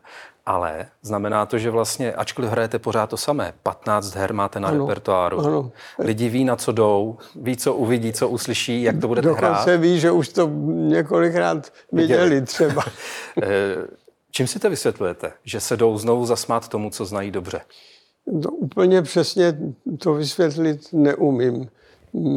Ale 0.46 0.86
znamená 1.02 1.46
to, 1.46 1.58
že 1.58 1.70
vlastně, 1.70 2.12
ačkoliv 2.12 2.50
hrajete 2.50 2.78
pořád 2.78 3.10
to 3.10 3.16
samé, 3.16 3.52
15 3.62 4.14
her 4.14 4.32
máte 4.32 4.60
na 4.60 4.68
ano. 4.68 4.78
repertoáru. 4.78 5.38
Ano. 5.38 5.70
Lidi 5.98 6.28
ví, 6.28 6.44
na 6.44 6.56
co 6.56 6.72
jdou, 6.72 7.18
ví, 7.36 7.56
co 7.56 7.74
uvidí, 7.74 8.12
co 8.12 8.28
uslyší, 8.28 8.82
jak 8.82 9.00
to 9.00 9.08
budete 9.08 9.28
Dokonce 9.28 9.46
hrát. 9.46 9.58
Dokonce 9.58 9.76
ví, 9.76 10.00
že 10.00 10.10
už 10.10 10.28
to 10.28 10.46
několikrát 10.66 11.72
viděli 11.92 12.42
třeba. 12.42 12.84
Eh, 13.42 13.86
čím 14.30 14.46
si 14.46 14.58
to 14.58 14.70
vysvětlujete, 14.70 15.32
že 15.44 15.60
se 15.60 15.76
jdou 15.76 15.98
znovu 15.98 16.26
zasmát 16.26 16.68
tomu, 16.68 16.90
co 16.90 17.04
znají 17.04 17.30
dobře? 17.30 17.60
To 18.42 18.50
úplně 18.50 19.02
přesně 19.02 19.58
to 19.98 20.14
vysvětlit 20.14 20.80
neumím. 20.92 21.68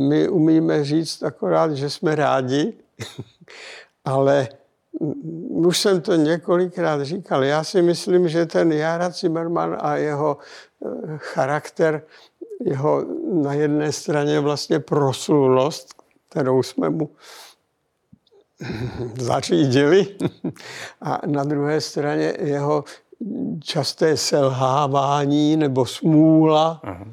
My 0.10 0.30
umíme 0.30 0.84
říct 0.84 1.24
akorát, 1.24 1.72
že 1.72 1.90
jsme 1.90 2.16
rádi, 2.16 2.74
ale 4.06 4.48
už 5.50 5.80
jsem 5.80 6.02
to 6.02 6.16
několikrát 6.16 7.04
říkal. 7.04 7.44
Já 7.44 7.64
si 7.64 7.82
myslím, 7.82 8.28
že 8.28 8.46
ten 8.46 8.72
Jara 8.72 9.10
Zimmerman 9.10 9.78
a 9.80 9.96
jeho 9.96 10.38
eh, 10.86 11.18
charakter, 11.18 12.02
jeho 12.66 13.06
na 13.34 13.54
jedné 13.54 13.92
straně 13.92 14.40
vlastně 14.40 14.80
proslulost, 14.80 15.94
kterou 16.30 16.64
jsme 16.64 16.90
mu 16.90 17.10
zařídili, 19.20 20.08
a 21.02 21.22
na 21.26 21.44
druhé 21.44 21.82
straně 21.82 22.34
jeho 22.40 22.84
časté 23.60 24.18
selhávání 24.18 25.58
nebo 25.58 25.86
smůla. 25.86 26.80
Aha. 26.84 27.06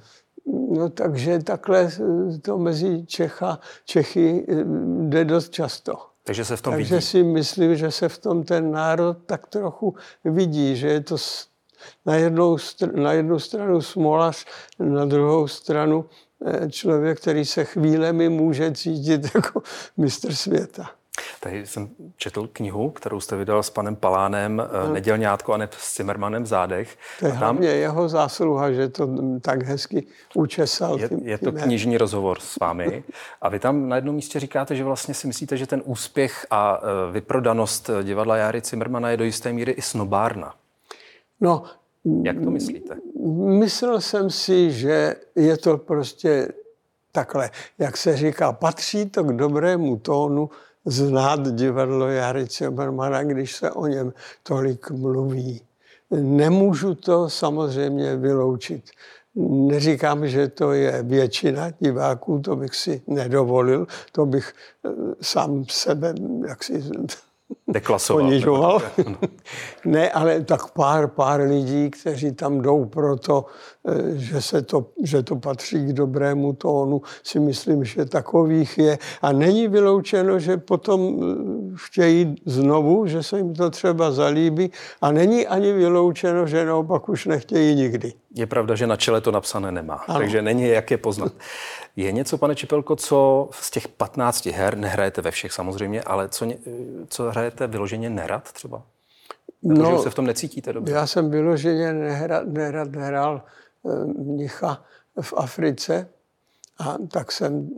No 0.70 0.88
takže 0.88 1.38
takhle 1.38 1.90
to 2.42 2.58
mezi 2.58 3.06
Čecha, 3.06 3.58
Čechy 3.84 4.46
eh, 4.48 4.54
jde 5.08 5.24
dost 5.24 5.50
často. 5.52 6.11
Takže 6.24 6.44
se 6.44 6.56
v 6.56 6.62
tom 6.62 6.74
Takže 6.74 6.94
vidí. 6.94 7.06
si 7.06 7.22
myslím, 7.22 7.76
že 7.76 7.90
se 7.90 8.08
v 8.08 8.18
tom 8.18 8.44
ten 8.44 8.70
národ 8.70 9.16
tak 9.26 9.46
trochu 9.46 9.94
vidí, 10.24 10.76
že 10.76 10.88
je 10.88 11.00
to 11.00 11.16
na 12.06 12.14
jednu, 12.14 12.56
na 12.94 13.12
jednu 13.12 13.38
stranu 13.38 13.82
smolař, 13.82 14.44
na 14.78 15.04
druhou 15.04 15.48
stranu 15.48 16.04
eh, 16.46 16.70
člověk, 16.70 17.20
který 17.20 17.44
se 17.44 17.64
chvílemi 17.64 18.28
může 18.28 18.72
cítit 18.72 19.30
jako 19.34 19.62
mistr 19.96 20.34
světa. 20.34 20.90
Tady 21.40 21.66
jsem 21.66 21.88
četl 22.16 22.48
knihu, 22.52 22.90
kterou 22.90 23.20
jste 23.20 23.36
vydal 23.36 23.62
s 23.62 23.70
panem 23.70 23.96
Palánem, 23.96 24.56
no. 24.56 24.92
Nedělňátko 24.92 25.54
a 25.54 25.58
s 25.78 25.94
Cimmermanem 25.94 26.42
v 26.42 26.46
zádech. 26.46 26.98
To 27.20 27.26
je 27.26 27.32
hlavně 27.32 27.68
jeho 27.68 28.08
zásluha, 28.08 28.72
že 28.72 28.88
to 28.88 29.08
tak 29.40 29.62
hezky 29.62 30.06
učesal. 30.34 31.00
Je, 31.00 31.10
je 31.22 31.38
to 31.38 31.52
knižní 31.52 31.98
rozhovor 31.98 32.40
s 32.40 32.58
vámi 32.58 33.04
a 33.42 33.48
vy 33.48 33.58
tam 33.58 33.88
na 33.88 33.96
jednom 33.96 34.14
místě 34.14 34.40
říkáte, 34.40 34.76
že 34.76 34.84
vlastně 34.84 35.14
si 35.14 35.26
myslíte, 35.26 35.56
že 35.56 35.66
ten 35.66 35.82
úspěch 35.84 36.46
a 36.50 36.80
e, 36.82 37.12
vyprodanost 37.12 37.90
divadla 38.02 38.36
Jary 38.36 38.62
Cimmermana 38.62 39.10
je 39.10 39.16
do 39.16 39.24
jisté 39.24 39.52
míry 39.52 39.72
i 39.72 39.82
snobárna. 39.82 40.54
No, 41.40 41.64
Jak 42.22 42.40
to 42.44 42.50
myslíte? 42.50 42.96
Myslel 43.36 44.00
jsem 44.00 44.30
si, 44.30 44.72
že 44.72 45.14
je 45.36 45.56
to 45.56 45.78
prostě 45.78 46.48
takhle, 47.12 47.50
jak 47.78 47.96
se 47.96 48.16
říká, 48.16 48.52
patří 48.52 49.10
to 49.10 49.24
k 49.24 49.36
dobrému 49.36 49.96
tónu 49.96 50.50
znát 50.84 51.54
divadlo 51.54 52.08
Jary 52.08 52.46
Cimmermana, 52.46 53.22
když 53.22 53.56
se 53.56 53.70
o 53.70 53.86
něm 53.86 54.12
tolik 54.42 54.90
mluví. 54.90 55.62
Nemůžu 56.10 56.94
to 56.94 57.30
samozřejmě 57.30 58.16
vyloučit. 58.16 58.84
Neříkám, 59.44 60.28
že 60.28 60.48
to 60.48 60.72
je 60.72 61.02
většina 61.02 61.70
diváků, 61.78 62.38
to 62.38 62.56
bych 62.56 62.74
si 62.74 63.02
nedovolil, 63.06 63.86
to 64.12 64.26
bych 64.26 64.54
eh, 64.84 64.90
sám 65.20 65.64
sebe 65.70 66.14
jaksi 66.48 66.82
Deklasoval. 67.68 68.24
Ponižoval. 68.24 68.82
ne, 69.84 70.10
ale 70.10 70.40
tak 70.40 70.70
pár, 70.70 71.08
pár 71.08 71.40
lidí, 71.40 71.90
kteří 71.90 72.32
tam 72.32 72.60
jdou 72.60 72.84
proto, 72.84 73.46
eh, 73.88 74.16
že, 74.16 74.42
se 74.42 74.62
to, 74.62 74.86
že 75.02 75.22
to 75.22 75.36
patří 75.36 75.86
k 75.86 75.92
dobrému 75.92 76.52
tónu, 76.52 77.02
si 77.22 77.40
myslím, 77.40 77.84
že 77.84 78.04
takových 78.04 78.78
je. 78.78 78.98
A 79.22 79.32
není 79.32 79.68
vyloučeno, 79.68 80.38
že 80.38 80.56
potom 80.56 81.00
eh, 81.00 81.74
chtějí 81.76 82.34
znovu, 82.46 83.06
že 83.06 83.22
se 83.22 83.36
jim 83.36 83.54
to 83.54 83.70
třeba 83.70 84.10
zalíbí. 84.10 84.70
A 85.00 85.12
není 85.12 85.46
ani 85.46 85.72
vyloučeno, 85.72 86.46
že 86.46 86.64
naopak 86.64 87.08
už 87.08 87.26
nechtějí 87.26 87.74
nikdy. 87.74 88.12
Je 88.34 88.46
pravda, 88.46 88.74
že 88.74 88.86
na 88.86 88.96
čele 88.96 89.20
to 89.20 89.30
napsané 89.30 89.72
nemá, 89.72 89.94
ano. 89.94 90.18
takže 90.18 90.42
není 90.42 90.68
jak 90.68 90.90
je 90.90 90.98
poznat. 90.98 91.32
Je 91.96 92.12
něco, 92.12 92.38
pane 92.38 92.54
Čepelko, 92.54 92.96
co 92.96 93.48
z 93.52 93.70
těch 93.70 93.88
15 93.88 94.46
her, 94.46 94.76
nehrajete 94.76 95.22
ve 95.22 95.30
všech 95.30 95.52
samozřejmě, 95.52 96.02
ale 96.02 96.28
co, 96.28 96.46
co 97.08 97.30
hrajete 97.30 97.66
vyloženě 97.66 98.10
nerad 98.10 98.52
třeba? 98.52 98.82
Jako, 99.62 99.82
no, 99.82 99.96
že 99.96 100.02
se 100.02 100.10
v 100.10 100.14
tom 100.14 100.26
necítíte 100.26 100.72
dobře? 100.72 100.94
Já 100.94 101.06
jsem 101.06 101.30
vyloženě 101.30 101.92
nerad, 101.92 102.46
nerad 102.46 102.96
hrál 102.96 103.42
eh, 103.86 104.04
mnicha 104.04 104.84
v 105.20 105.34
Africe 105.36 106.08
a 106.78 106.96
tak 107.08 107.32
jsem 107.32 107.70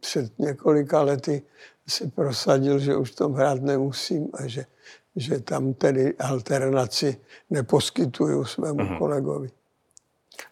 před 0.00 0.38
několika 0.38 1.02
lety 1.02 1.42
si 1.88 2.08
prosadil, 2.08 2.78
že 2.78 2.96
už 2.96 3.10
to 3.10 3.28
hrát 3.28 3.62
nemusím 3.62 4.28
a 4.34 4.46
že, 4.46 4.64
že 5.16 5.40
tam 5.40 5.74
tedy 5.74 6.14
alternaci 6.18 7.16
neposkytuju 7.50 8.44
svému 8.44 8.78
uh-huh. 8.78 8.98
kolegovi. 8.98 9.50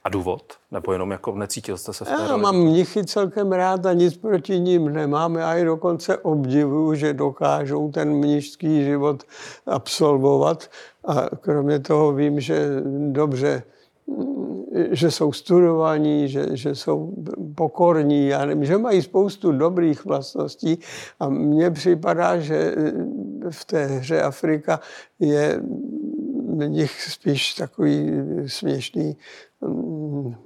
A 0.04 0.08
důvod? 0.08 0.42
Nebo 0.70 0.92
jenom 0.92 1.10
jako 1.10 1.34
necítil 1.34 1.78
jste 1.78 1.92
se 1.92 2.04
v 2.04 2.08
té 2.08 2.14
Já 2.14 2.36
mám 2.36 2.56
mnichy 2.56 3.04
celkem 3.04 3.52
rád 3.52 3.86
a 3.86 3.92
nic 3.92 4.16
proti 4.16 4.60
ním 4.60 4.92
nemám. 4.92 5.34
Já 5.34 5.54
i 5.54 5.64
dokonce 5.64 6.18
obdivuju, 6.18 6.94
že 6.94 7.14
dokážou 7.14 7.90
ten 7.90 8.14
mnižský 8.14 8.84
život 8.84 9.22
absolvovat. 9.66 10.70
A 11.04 11.36
kromě 11.36 11.78
toho 11.78 12.12
vím, 12.12 12.40
že 12.40 12.68
dobře, 13.10 13.62
že 14.90 15.10
jsou 15.10 15.32
studovaní, 15.32 16.28
že, 16.28 16.56
že 16.56 16.74
jsou 16.74 17.12
pokorní, 17.54 18.28
já 18.28 18.46
nevím, 18.46 18.64
že 18.64 18.78
mají 18.78 19.02
spoustu 19.02 19.52
dobrých 19.52 20.04
vlastností 20.04 20.78
a 21.20 21.28
mně 21.28 21.70
připadá, 21.70 22.38
že 22.38 22.74
v 23.50 23.64
té 23.64 23.86
hře 23.86 24.22
Afrika 24.22 24.80
je 25.20 25.60
mnich 26.54 27.02
spíš 27.02 27.54
takový 27.54 28.11
směšný 28.46 29.16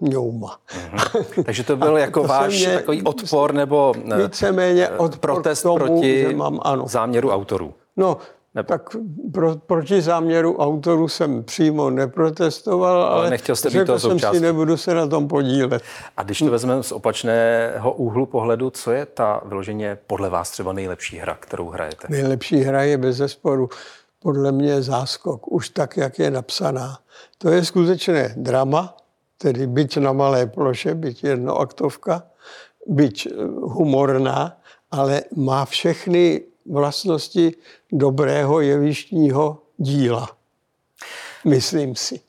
mňouma. 0.01 0.59
Mm-hmm. 0.69 1.45
Takže 1.45 1.65
to 1.65 1.77
byl 1.77 1.97
jako 1.99 2.23
váš 2.23 2.59
mě, 2.59 2.75
takový 2.75 3.03
odpor 3.03 3.55
nebo 3.55 3.95
eh, 4.13 4.23
víceméně 4.23 4.89
odpor 4.89 5.35
protest 5.35 5.63
tomu, 5.63 5.77
proti 5.77 6.35
mám, 6.35 6.61
ano. 6.63 6.89
záměru 6.89 7.31
autorů. 7.31 7.75
No, 7.97 8.17
nebo... 8.55 8.67
tak 8.67 8.97
pro, 9.33 9.57
proti 9.57 10.03
záměru 10.03 10.57
autorů 10.57 11.09
jsem 11.09 11.45
přímo 11.45 11.91
neprotestoval, 11.91 13.03
ale, 13.03 13.11
ale 13.11 13.31
nechtěl 13.31 13.57
jste 13.57 13.69
být 13.69 13.73
řekl 13.73 13.99
jsem 13.99 14.19
si, 14.19 14.41
nebudu 14.41 14.77
se 14.77 14.95
na 14.95 15.07
tom 15.07 15.29
podílet. 15.29 15.83
A 16.17 16.23
když 16.23 16.39
to 16.39 16.51
vezmeme 16.51 16.83
z 16.83 16.93
opačného 16.93 17.93
úhlu 17.93 18.27
pohledu, 18.27 18.71
co 18.71 18.93
je 18.93 19.07
ta 19.07 19.41
vyloženě 19.45 19.99
podle 20.07 20.31
vás 20.31 20.51
třeba 20.51 20.73
nejlepší 20.73 21.19
hra, 21.19 21.37
kterou 21.41 21.69
hrajete? 21.69 22.07
Nejlepší 22.11 22.61
hra 22.61 22.83
je 22.83 22.99
bez 22.99 23.17
zesporu 23.17 23.69
podle 24.19 24.53
mě 24.53 24.83
záskok, 24.83 25.53
už 25.53 25.69
tak, 25.69 25.97
jak 25.97 26.19
je 26.19 26.31
napsaná. 26.31 26.99
To 27.39 27.49
je 27.49 27.65
skutečné 27.65 28.35
drama, 28.37 28.97
tedy 29.39 29.67
byť 29.67 29.99
na 29.99 30.13
malé 30.13 30.47
ploše, 30.47 30.95
byť 30.95 31.25
jednoaktovka, 31.25 32.23
byť 32.87 33.27
eh, 33.27 33.31
humorná, 33.61 34.57
ale 34.91 35.23
má 35.37 35.65
všechny 35.65 36.41
vlastnosti 36.67 37.55
dobrého 37.93 38.61
jevištního 38.61 39.63
díla. 39.77 40.29
Myslím 41.45 41.97
si. 41.97 42.21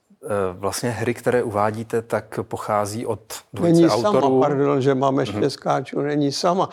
vlastně 0.53 0.89
hry, 0.89 1.13
které 1.13 1.43
uvádíte, 1.43 2.01
tak 2.01 2.39
pochází 2.41 3.05
od 3.05 3.19
dvojice 3.53 3.81
není 3.81 3.89
autorů. 3.93 4.21
sama, 4.21 4.39
pardon, 4.39 4.81
že 4.81 4.95
máme 4.95 5.23
mm-hmm. 5.23 5.47
skáčů, 5.47 6.01
není 6.01 6.31
sama. 6.31 6.69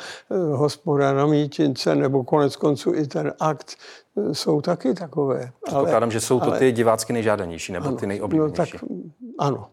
Hospoda 0.53 1.13
na 1.13 1.27
mítince 1.27 1.95
nebo 1.95 2.25
konec 2.25 2.57
konců 2.57 2.95
i 2.95 3.07
ten 3.07 3.33
akt 3.41 3.77
jsou 4.33 4.61
taky 4.61 4.95
takové. 4.95 5.51
Předpokládám, 5.65 6.11
že 6.11 6.21
jsou 6.21 6.41
to 6.41 6.47
ale, 6.47 6.59
ty 6.59 6.73
divácky 6.73 7.13
nejžádanější 7.13 7.73
nebo 7.73 7.89
ano, 7.89 7.97
ty 7.97 8.07
nejoblíbenější. 8.07 8.59
No, 8.59 8.67
tak 8.67 8.91
ano, 9.39 9.67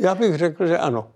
já 0.00 0.14
bych 0.14 0.36
řekl, 0.36 0.66
že 0.66 0.78
ano. 0.78 1.08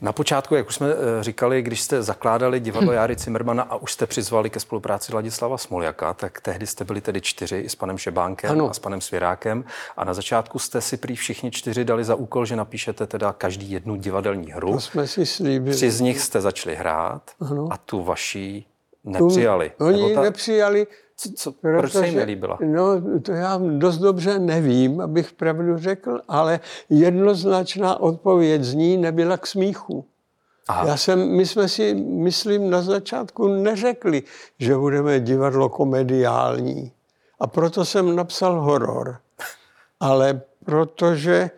Na 0.00 0.12
počátku, 0.12 0.54
jak 0.54 0.68
už 0.68 0.74
jsme 0.74 0.88
eh, 0.88 1.22
říkali, 1.24 1.62
když 1.62 1.80
jste 1.80 2.02
zakládali 2.02 2.60
divadlo 2.60 2.92
Járy 2.92 3.16
Cimrmana 3.16 3.62
a 3.62 3.76
už 3.76 3.92
jste 3.92 4.06
přizvali 4.06 4.50
ke 4.50 4.60
spolupráci 4.60 5.14
Ladislava 5.14 5.58
Smoljaka, 5.58 6.14
tak 6.14 6.40
tehdy 6.40 6.66
jste 6.66 6.84
byli 6.84 7.00
tedy 7.00 7.20
čtyři 7.20 7.56
i 7.56 7.68
s 7.68 7.74
panem 7.74 7.98
Šebánkem 7.98 8.50
ano. 8.50 8.70
a 8.70 8.74
s 8.74 8.78
panem 8.78 9.00
Svěrákem. 9.00 9.64
A 9.96 10.04
na 10.04 10.14
začátku 10.14 10.58
jste 10.58 10.80
si 10.80 10.96
prý 10.96 11.16
všichni 11.16 11.50
čtyři 11.50 11.84
dali 11.84 12.04
za 12.04 12.14
úkol, 12.14 12.46
že 12.46 12.56
napíšete 12.56 13.06
teda 13.06 13.32
každý 13.32 13.70
jednu 13.70 13.96
divadelní 13.96 14.52
hru. 14.52 14.72
To 14.72 14.80
jsme 14.80 15.06
si 15.06 15.26
slíbili. 15.26 15.76
Tři 15.76 15.90
z 15.90 16.00
nich 16.00 16.20
jste 16.20 16.40
začali 16.40 16.76
hrát 16.76 17.22
ano. 17.50 17.68
a 17.70 17.76
tu 17.76 18.02
vaší 18.02 18.66
nepřijali. 19.04 19.72
Tu, 19.78 19.84
oni 19.84 20.14
ta... 20.14 20.22
nepřijali, 20.22 20.86
co, 21.16 21.30
co, 21.36 21.52
protože, 21.52 21.78
proč 21.78 21.92
se 21.92 22.06
jim 22.06 22.16
nelíbila? 22.16 22.58
No, 22.60 23.20
to 23.20 23.32
já 23.32 23.60
dost 23.78 23.98
dobře 23.98 24.38
nevím, 24.38 25.00
abych 25.00 25.32
pravdu 25.32 25.78
řekl, 25.78 26.20
ale 26.28 26.60
jednoznačná 26.90 28.00
odpověď 28.00 28.62
z 28.62 28.74
ní 28.74 28.96
nebyla 28.96 29.36
k 29.36 29.46
smíchu. 29.46 30.04
Aha. 30.68 30.86
Já 30.86 30.96
jsem, 30.96 31.36
my 31.36 31.46
jsme 31.46 31.68
si, 31.68 31.94
myslím, 31.94 32.70
na 32.70 32.82
začátku 32.82 33.48
neřekli, 33.48 34.22
že 34.58 34.76
budeme 34.76 35.20
divadlo 35.20 35.68
komediální. 35.68 36.92
A 37.40 37.46
proto 37.46 37.84
jsem 37.84 38.16
napsal 38.16 38.60
horor. 38.60 39.16
Ale 40.00 40.40
protože 40.64 41.50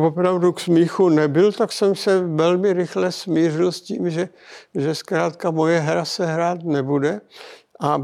opravdu 0.00 0.52
k 0.52 0.60
smíchu 0.60 1.08
nebyl, 1.08 1.52
tak 1.52 1.72
jsem 1.72 1.94
se 1.94 2.20
velmi 2.20 2.72
rychle 2.72 3.12
smířil 3.12 3.72
s 3.72 3.80
tím, 3.80 4.10
že, 4.10 4.28
že 4.74 4.94
zkrátka 4.94 5.50
moje 5.50 5.80
hra 5.80 6.04
se 6.04 6.26
hrát 6.26 6.62
nebude. 6.62 7.20
A 7.80 8.02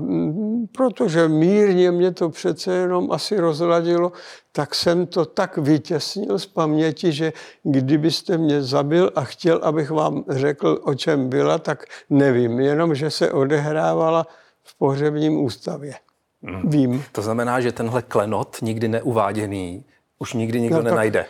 protože 0.77 1.29
mírně 1.29 1.91
mě 1.91 2.13
to 2.13 2.29
přece 2.29 2.75
jenom 2.75 3.13
asi 3.13 3.41
rozladilo, 3.41 4.13
tak 4.53 4.75
jsem 4.75 5.07
to 5.07 5.25
tak 5.25 5.57
vytěsnil 5.59 6.39
z 6.39 6.47
paměti, 6.47 7.13
že 7.13 7.33
kdybyste 7.63 8.39
mě 8.39 8.63
zabil 8.63 9.11
a 9.15 9.25
chtěl, 9.25 9.61
abych 9.63 9.91
vám 9.91 10.25
řekl, 10.29 10.79
o 10.83 10.95
čem 10.95 11.29
byla, 11.29 11.59
tak 11.59 11.85
nevím. 12.11 12.61
Jenom, 12.61 12.95
že 12.95 13.11
se 13.11 13.33
odehrávala 13.33 14.27
v 14.63 14.79
pohřebním 14.79 15.41
ústavě. 15.41 15.95
Hmm. 16.43 16.71
Vím. 16.71 17.05
To 17.13 17.23
znamená, 17.23 17.61
že 17.61 17.73
tenhle 17.73 18.03
klenot, 18.03 18.57
nikdy 18.63 18.89
neuváděný, 18.89 19.85
už 20.23 20.33
nikdy 20.33 20.61
nikdo 20.61 20.77
no, 20.77 20.83
nenajde. 20.83 21.27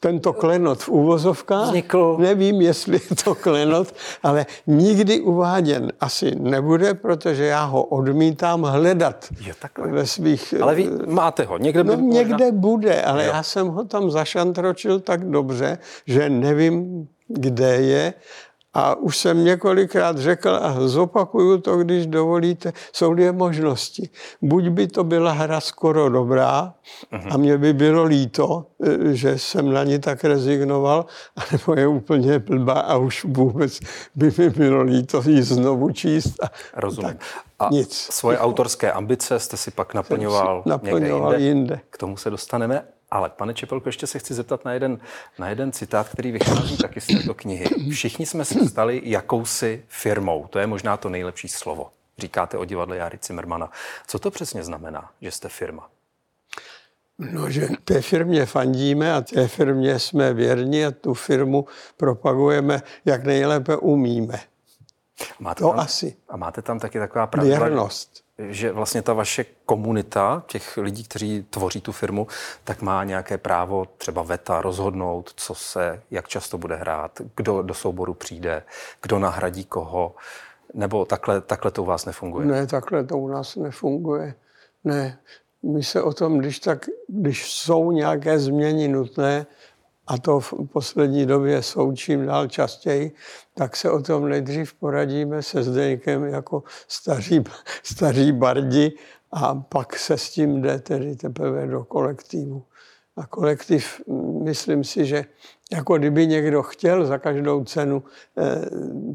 Tento 0.00 0.32
klenot 0.32 0.82
v 0.82 0.88
úvozovkách, 0.88 1.66
Vznikl... 1.70 2.16
nevím, 2.18 2.60
jestli 2.60 3.00
je 3.10 3.16
to 3.24 3.34
klenot, 3.34 3.94
ale 4.22 4.46
nikdy 4.66 5.20
uváděn 5.20 5.92
asi 6.00 6.34
nebude, 6.34 6.94
protože 6.94 7.44
já 7.44 7.64
ho 7.64 7.82
odmítám 7.84 8.62
hledat 8.62 9.28
takhle. 9.60 9.88
ve 9.88 10.06
svých... 10.06 10.54
Ale 10.60 10.74
vy 10.74 10.90
máte 11.06 11.44
ho, 11.44 11.58
někde, 11.58 11.84
no, 11.84 11.96
možná... 11.96 12.18
někde 12.18 12.52
bude, 12.52 13.02
ale 13.02 13.24
jo. 13.24 13.30
já 13.34 13.42
jsem 13.42 13.66
ho 13.66 13.84
tam 13.84 14.10
zašantročil 14.10 15.00
tak 15.00 15.24
dobře, 15.30 15.78
že 16.06 16.30
nevím, 16.30 17.06
kde 17.28 17.74
je 17.76 18.14
a 18.74 18.94
už 18.94 19.16
jsem 19.16 19.44
několikrát 19.44 20.18
řekl 20.18 20.58
a 20.62 20.88
zopakuju 20.88 21.58
to, 21.58 21.76
když 21.76 22.06
dovolíte, 22.06 22.72
jsou 22.92 23.14
dvě 23.14 23.32
možnosti. 23.32 24.08
Buď 24.42 24.68
by 24.68 24.86
to 24.86 25.04
byla 25.04 25.32
hra 25.32 25.60
skoro 25.60 26.08
dobrá 26.08 26.74
a 27.30 27.36
mě 27.36 27.58
by 27.58 27.72
bylo 27.72 28.04
líto, 28.04 28.66
e, 28.82 29.14
že 29.14 29.38
jsem 29.38 29.72
na 29.72 29.84
ní 29.84 29.98
tak 29.98 30.24
rezignoval, 30.24 31.06
anebo 31.36 31.80
je 31.80 31.86
úplně 31.86 32.38
blbá 32.38 32.80
a 32.80 32.96
už 32.96 33.24
vůbec 33.24 33.80
by 34.14 34.32
mi 34.38 34.50
bylo 34.50 34.82
líto 34.82 35.22
ji 35.26 35.42
znovu 35.42 35.90
číst. 35.90 36.44
A 36.44 36.50
Rozumím. 36.80 37.12
Tak, 37.12 37.20
a 37.58 37.68
nic. 37.70 37.94
svoje 38.10 38.38
autorské 38.38 38.92
ambice 38.92 39.38
jste 39.38 39.56
si 39.56 39.70
pak 39.70 39.94
naplňoval, 39.94 40.62
naplňoval 40.66 41.32
někde 41.32 41.46
jinde. 41.46 41.74
jinde. 41.74 41.80
K 41.90 41.98
tomu 41.98 42.16
se 42.16 42.30
dostaneme. 42.30 42.84
Ale 43.12 43.28
pane 43.28 43.54
Čepelko, 43.54 43.88
ještě 43.88 44.06
se 44.06 44.18
chci 44.18 44.34
zeptat 44.34 44.64
na 44.64 44.72
jeden, 44.72 44.98
na 45.38 45.48
jeden 45.48 45.72
citát, 45.72 46.08
který 46.08 46.32
vychází 46.32 46.76
taky 46.76 47.00
z 47.00 47.06
této 47.06 47.34
knihy. 47.34 47.66
Všichni 47.90 48.26
jsme 48.26 48.44
se 48.44 48.68
stali 48.68 49.00
jakousi 49.04 49.84
firmou. 49.88 50.46
To 50.46 50.58
je 50.58 50.66
možná 50.66 50.96
to 50.96 51.08
nejlepší 51.08 51.48
slovo. 51.48 51.90
Říkáte 52.18 52.58
o 52.58 52.64
divadle 52.64 52.96
Jary 52.96 53.18
Zimmermana. 53.26 53.70
Co 54.06 54.18
to 54.18 54.30
přesně 54.30 54.64
znamená, 54.64 55.10
že 55.20 55.30
jste 55.30 55.48
firma? 55.48 55.88
No, 57.18 57.50
že 57.50 57.68
té 57.84 58.02
firmě 58.02 58.46
fandíme 58.46 59.14
a 59.14 59.20
té 59.20 59.48
firmě 59.48 59.98
jsme 59.98 60.34
věrní 60.34 60.84
a 60.84 60.90
tu 60.90 61.14
firmu 61.14 61.66
propagujeme, 61.96 62.82
jak 63.04 63.24
nejlépe 63.24 63.76
umíme. 63.76 64.40
máte 65.38 65.62
to 65.62 65.70
tam, 65.70 65.80
asi. 65.80 66.16
A 66.28 66.36
máte 66.36 66.62
tam 66.62 66.78
taky 66.78 66.98
taková 66.98 67.26
pravidla? 67.26 67.58
Věrnost 67.58 68.11
že 68.38 68.72
vlastně 68.72 69.02
ta 69.02 69.12
vaše 69.12 69.44
komunita, 69.66 70.42
těch 70.46 70.76
lidí, 70.76 71.04
kteří 71.04 71.46
tvoří 71.50 71.80
tu 71.80 71.92
firmu, 71.92 72.26
tak 72.64 72.82
má 72.82 73.04
nějaké 73.04 73.38
právo 73.38 73.86
třeba 73.98 74.22
veta 74.22 74.62
rozhodnout, 74.62 75.32
co 75.36 75.54
se, 75.54 76.02
jak 76.10 76.28
často 76.28 76.58
bude 76.58 76.76
hrát, 76.76 77.20
kdo 77.36 77.62
do 77.62 77.74
souboru 77.74 78.14
přijde, 78.14 78.62
kdo 79.02 79.18
nahradí 79.18 79.64
koho, 79.64 80.14
nebo 80.74 81.04
takhle, 81.04 81.40
takhle 81.40 81.70
to 81.70 81.82
u 81.82 81.86
vás 81.86 82.04
nefunguje? 82.04 82.46
Ne, 82.46 82.66
takhle 82.66 83.04
to 83.04 83.18
u 83.18 83.28
nás 83.28 83.56
nefunguje. 83.56 84.34
Ne, 84.84 85.18
my 85.62 85.84
se 85.84 86.02
o 86.02 86.12
tom, 86.12 86.38
když, 86.38 86.58
tak, 86.58 86.86
když 87.08 87.52
jsou 87.52 87.92
nějaké 87.92 88.38
změny 88.38 88.88
nutné, 88.88 89.46
a 90.06 90.18
to 90.18 90.40
v 90.40 90.54
poslední 90.72 91.26
době 91.26 91.62
jsou 91.62 91.92
čím 91.92 92.26
dál 92.26 92.48
častěji, 92.48 93.12
tak 93.54 93.76
se 93.76 93.90
o 93.90 94.02
tom 94.02 94.28
nejdřív 94.28 94.74
poradíme 94.74 95.42
se 95.42 95.62
Zdeňkem 95.62 96.24
jako 96.24 96.62
staří, 96.88 97.44
staří 97.82 98.32
bardi 98.32 98.92
a 99.32 99.54
pak 99.54 99.96
se 99.96 100.18
s 100.18 100.30
tím 100.30 100.62
jde 100.62 100.78
tedy 100.78 101.16
teprve 101.16 101.66
do 101.66 101.84
kolektivu. 101.84 102.64
A 103.16 103.26
kolektiv, 103.26 104.00
myslím 104.42 104.84
si, 104.84 105.06
že 105.06 105.24
jako 105.72 105.98
kdyby 105.98 106.26
někdo 106.26 106.62
chtěl 106.62 107.06
za 107.06 107.18
každou 107.18 107.64
cenu 107.64 108.02
eh, 108.38 108.60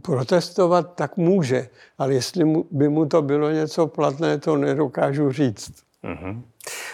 protestovat, 0.02 0.96
tak 0.96 1.18
může. 1.18 1.70
Ale 1.98 2.14
jestli 2.14 2.64
by 2.72 2.90
mu 2.90 3.06
to 3.06 3.22
bylo 3.22 3.52
něco 3.52 3.88
platné, 3.88 4.38
to 4.38 4.58
nedokážu 4.58 5.32
říct. 5.32 5.87
Mm-hmm. 6.08 6.42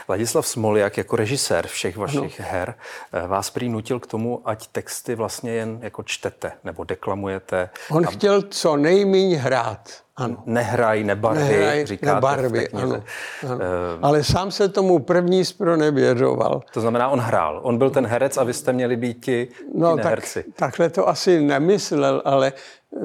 Ladislav 0.10 0.48
Smoljak 0.48 0.98
jako 0.98 1.16
režisér 1.16 1.68
všech 1.68 1.98
vašich 1.98 2.42
ano. 2.42 2.50
her 2.52 2.76
eh, 3.14 3.28
vás 3.28 3.50
prý 3.50 3.70
nutil 3.70 4.00
k 4.00 4.08
tomu, 4.08 4.42
ať 4.46 4.68
texty 4.68 5.16
vlastně 5.16 5.52
jen 5.52 5.80
jako 5.82 6.04
čtete 6.04 6.52
nebo 6.64 6.84
deklamujete. 6.84 7.70
On 7.92 8.06
a... 8.08 8.12
chtěl 8.12 8.42
co 8.42 8.78
nejméně 8.78 9.38
hrát. 9.38 10.04
Ano. 10.16 10.44
Nehraj, 10.46 11.04
nebarvy, 11.04 11.44
Nehraj, 11.44 11.86
říkáte 11.86 12.16
nebarvy, 12.16 12.70
ano, 12.70 12.82
ano. 12.84 13.04
Uh, 13.44 13.60
Ale 14.02 14.24
sám 14.24 14.52
se 14.52 14.70
tomu 14.70 15.00
první 15.00 15.46
zpronevěřoval. 15.46 16.62
To 16.74 16.82
znamená, 16.82 17.10
on 17.10 17.20
hrál. 17.20 17.60
On 17.64 17.78
byl 17.78 17.90
ten 17.90 18.08
herec 18.08 18.38
a 18.38 18.44
vy 18.44 18.54
jste 18.54 18.74
měli 18.74 18.96
být 18.96 19.26
ti, 19.26 19.48
no, 19.76 19.92
ti 19.92 20.04
neherci. 20.04 20.44
Tak, 20.44 20.56
takhle 20.56 20.90
to 20.90 21.10
asi 21.10 21.42
nemyslel, 21.42 22.22
ale 22.26 22.54
eh, 22.98 23.00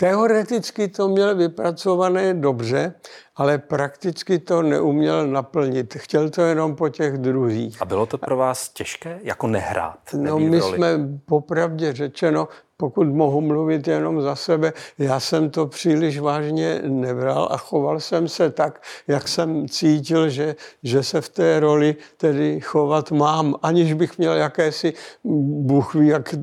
teoreticky 0.00 0.88
to 0.88 1.08
měl 1.08 1.36
vypracované 1.36 2.34
dobře 2.34 2.94
ale 3.38 3.58
prakticky 3.58 4.38
to 4.38 4.62
neuměl 4.62 5.26
naplnit. 5.26 5.94
Chtěl 5.94 6.30
to 6.30 6.42
jenom 6.42 6.76
po 6.76 6.88
těch 6.88 7.18
druhých. 7.18 7.82
A 7.82 7.84
bylo 7.84 8.06
to 8.06 8.18
pro 8.18 8.36
vás 8.36 8.68
těžké, 8.68 9.20
jako 9.22 9.46
nehrát? 9.46 9.98
No 10.14 10.38
my 10.38 10.60
jsme 10.60 10.98
popravdě 11.24 11.92
řečeno 11.92 12.48
pokud 12.80 13.06
mohu 13.06 13.40
mluvit 13.40 13.88
jenom 13.88 14.22
za 14.22 14.36
sebe, 14.36 14.72
já 14.98 15.20
jsem 15.20 15.50
to 15.50 15.66
příliš 15.66 16.18
vážně 16.18 16.80
nebral 16.84 17.48
a 17.50 17.56
choval 17.56 18.00
jsem 18.00 18.28
se 18.28 18.50
tak, 18.50 18.82
jak 19.08 19.28
jsem 19.28 19.68
cítil, 19.68 20.28
že, 20.28 20.56
že 20.82 21.02
se 21.02 21.20
v 21.20 21.28
té 21.28 21.60
roli 21.60 21.96
tedy 22.16 22.60
chovat 22.60 23.10
mám, 23.10 23.54
aniž 23.62 23.92
bych 23.92 24.18
měl 24.18 24.32
jakési, 24.32 24.92
Bůh 25.24 25.94
ví, 25.94 26.08
jak 26.08 26.34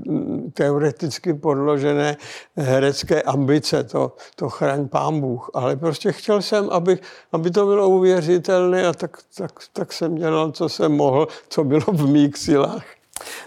teoreticky 0.53 1.33
podložené 1.33 2.17
herecké 2.55 3.21
ambice, 3.21 3.83
to, 3.83 4.15
to 4.35 4.49
chraň 4.49 4.87
pán 4.87 5.21
Bůh. 5.21 5.49
Ale 5.53 5.75
prostě 5.75 6.11
chtěl 6.11 6.41
jsem, 6.41 6.69
aby, 6.69 6.97
aby 7.31 7.51
to 7.51 7.65
bylo 7.65 7.89
uvěřitelné 7.89 8.87
a 8.87 8.93
tak, 8.93 9.17
tak, 9.37 9.51
tak 9.73 9.93
jsem 9.93 10.15
dělal, 10.15 10.51
co 10.51 10.69
jsem 10.69 10.91
mohl, 10.91 11.27
co 11.49 11.63
bylo 11.63 11.85
v 11.87 12.07
mých 12.07 12.37
silách. 12.37 12.85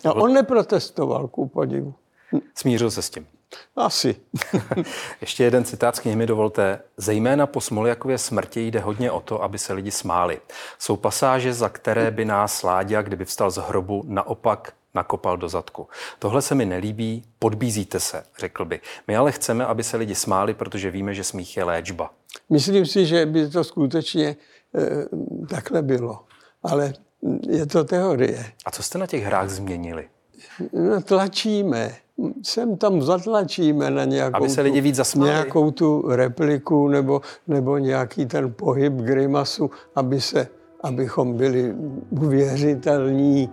A 0.05 0.13
on 0.13 0.33
neprotestoval, 0.33 1.29
ku 1.29 1.49
podivu. 1.49 1.95
Smířil 2.55 2.91
se 2.91 3.03
s 3.03 3.11
tím. 3.11 3.27
Asi. 3.77 4.17
Ještě 5.21 5.45
jeden 5.45 5.65
citát 5.65 5.97
z 5.97 6.01
knihy 6.01 6.17
mi 6.17 6.27
dovolte. 6.27 6.81
Zejména 6.97 7.47
po 7.47 7.61
Smoljakově 7.61 8.19
smrti 8.19 8.67
jde 8.67 8.81
hodně 8.81 9.11
o 9.11 9.21
to, 9.21 9.43
aby 9.43 9.59
se 9.59 9.73
lidi 9.73 9.91
smáli. 9.91 10.41
Jsou 10.79 10.97
pasáže, 10.97 11.55
za 11.55 11.69
které 11.69 12.11
by 12.11 12.25
nás 12.25 12.63
Láďa, 12.63 13.03
kdyby 13.03 13.25
vstal 13.25 13.51
z 13.51 13.57
hrobu, 13.57 14.05
naopak 14.07 14.73
nakopal 14.95 15.37
do 15.37 15.49
zadku. 15.49 15.89
Tohle 16.19 16.43
se 16.43 16.55
mi 16.55 16.67
nelíbí, 16.67 17.25
podbízíte 17.39 18.01
se, 18.01 18.23
řekl 18.39 18.65
by. 18.65 18.81
My 19.07 19.17
ale 19.17 19.33
chceme, 19.33 19.67
aby 19.67 19.85
se 19.85 19.97
lidi 19.97 20.15
smáli, 20.15 20.55
protože 20.55 20.91
víme, 20.91 21.15
že 21.15 21.25
smích 21.25 21.57
je 21.57 21.65
léčba. 21.65 22.11
Myslím 22.51 22.87
si, 22.87 23.07
že 23.07 23.27
by 23.27 23.49
to 23.49 23.65
skutečně 23.65 24.27
e, 24.29 24.37
takhle 25.47 25.83
bylo. 25.83 26.25
Ale 26.63 26.93
je 27.49 27.67
to 27.67 27.85
teorie. 27.85 28.53
A 28.65 28.71
co 28.71 28.83
jste 28.83 28.99
na 28.99 29.07
těch 29.07 29.25
hrách 29.25 29.49
změnili? 29.49 30.09
No, 30.73 31.03
tlačíme. 31.03 31.97
Sem 32.43 32.77
tam 32.77 33.03
zatlačíme 33.03 33.91
na 33.91 34.05
nějakou, 34.05 34.37
Aby 34.37 34.49
se 34.49 34.61
lidi 34.61 34.81
víc 34.81 34.95
zasmáli. 34.97 35.31
nějakou 35.31 35.71
tu 35.71 36.03
repliku 36.09 36.89
nebo, 36.89 37.21
nebo 37.47 37.79
nějaký 37.79 38.27
ten 38.27 38.53
pohyb 38.55 38.93
grimasu, 38.93 39.71
aby 39.95 40.21
se, 40.21 40.49
abychom 40.83 41.37
byli 41.37 41.75
uvěřitelní 42.11 43.51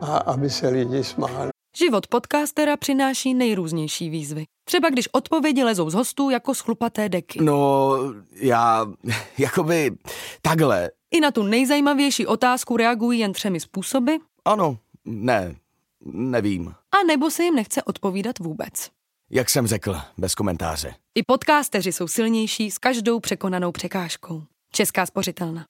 a 0.00 0.16
aby 0.16 0.50
se 0.50 0.68
lidi 0.68 1.04
smáli. 1.04 1.50
Život 1.76 2.06
podcastera 2.06 2.76
přináší 2.76 3.34
nejrůznější 3.34 4.10
výzvy. 4.10 4.44
Třeba 4.64 4.90
když 4.90 5.08
odpovědi 5.12 5.64
lezou 5.64 5.90
z 5.90 5.94
hostů 5.94 6.30
jako 6.30 6.54
schlupaté 6.54 7.08
deky. 7.08 7.38
No, 7.42 7.90
já, 8.34 8.86
jakoby, 9.38 9.90
takhle. 10.42 10.90
I 11.10 11.20
na 11.20 11.30
tu 11.30 11.42
nejzajímavější 11.42 12.26
otázku 12.26 12.76
reagují 12.76 13.18
jen 13.20 13.32
třemi 13.32 13.60
způsoby, 13.60 14.12
Ano, 14.44 14.76
ne, 15.04 15.54
nevím. 16.04 16.68
a 16.68 17.06
nebo 17.06 17.30
se 17.30 17.44
jim 17.44 17.54
nechce 17.54 17.82
odpovídat 17.82 18.38
vůbec. 18.38 18.90
Jak 19.30 19.50
jsem 19.50 19.66
řekl, 19.66 19.96
bez 20.18 20.34
komentáře. 20.34 20.94
I 21.14 21.22
podcasteři 21.22 21.92
jsou 21.92 22.08
silnější 22.08 22.70
s 22.70 22.78
každou 22.78 23.20
překonanou 23.20 23.72
překážkou. 23.72 24.42
Česká 24.72 25.06
spořitelna. 25.06 25.64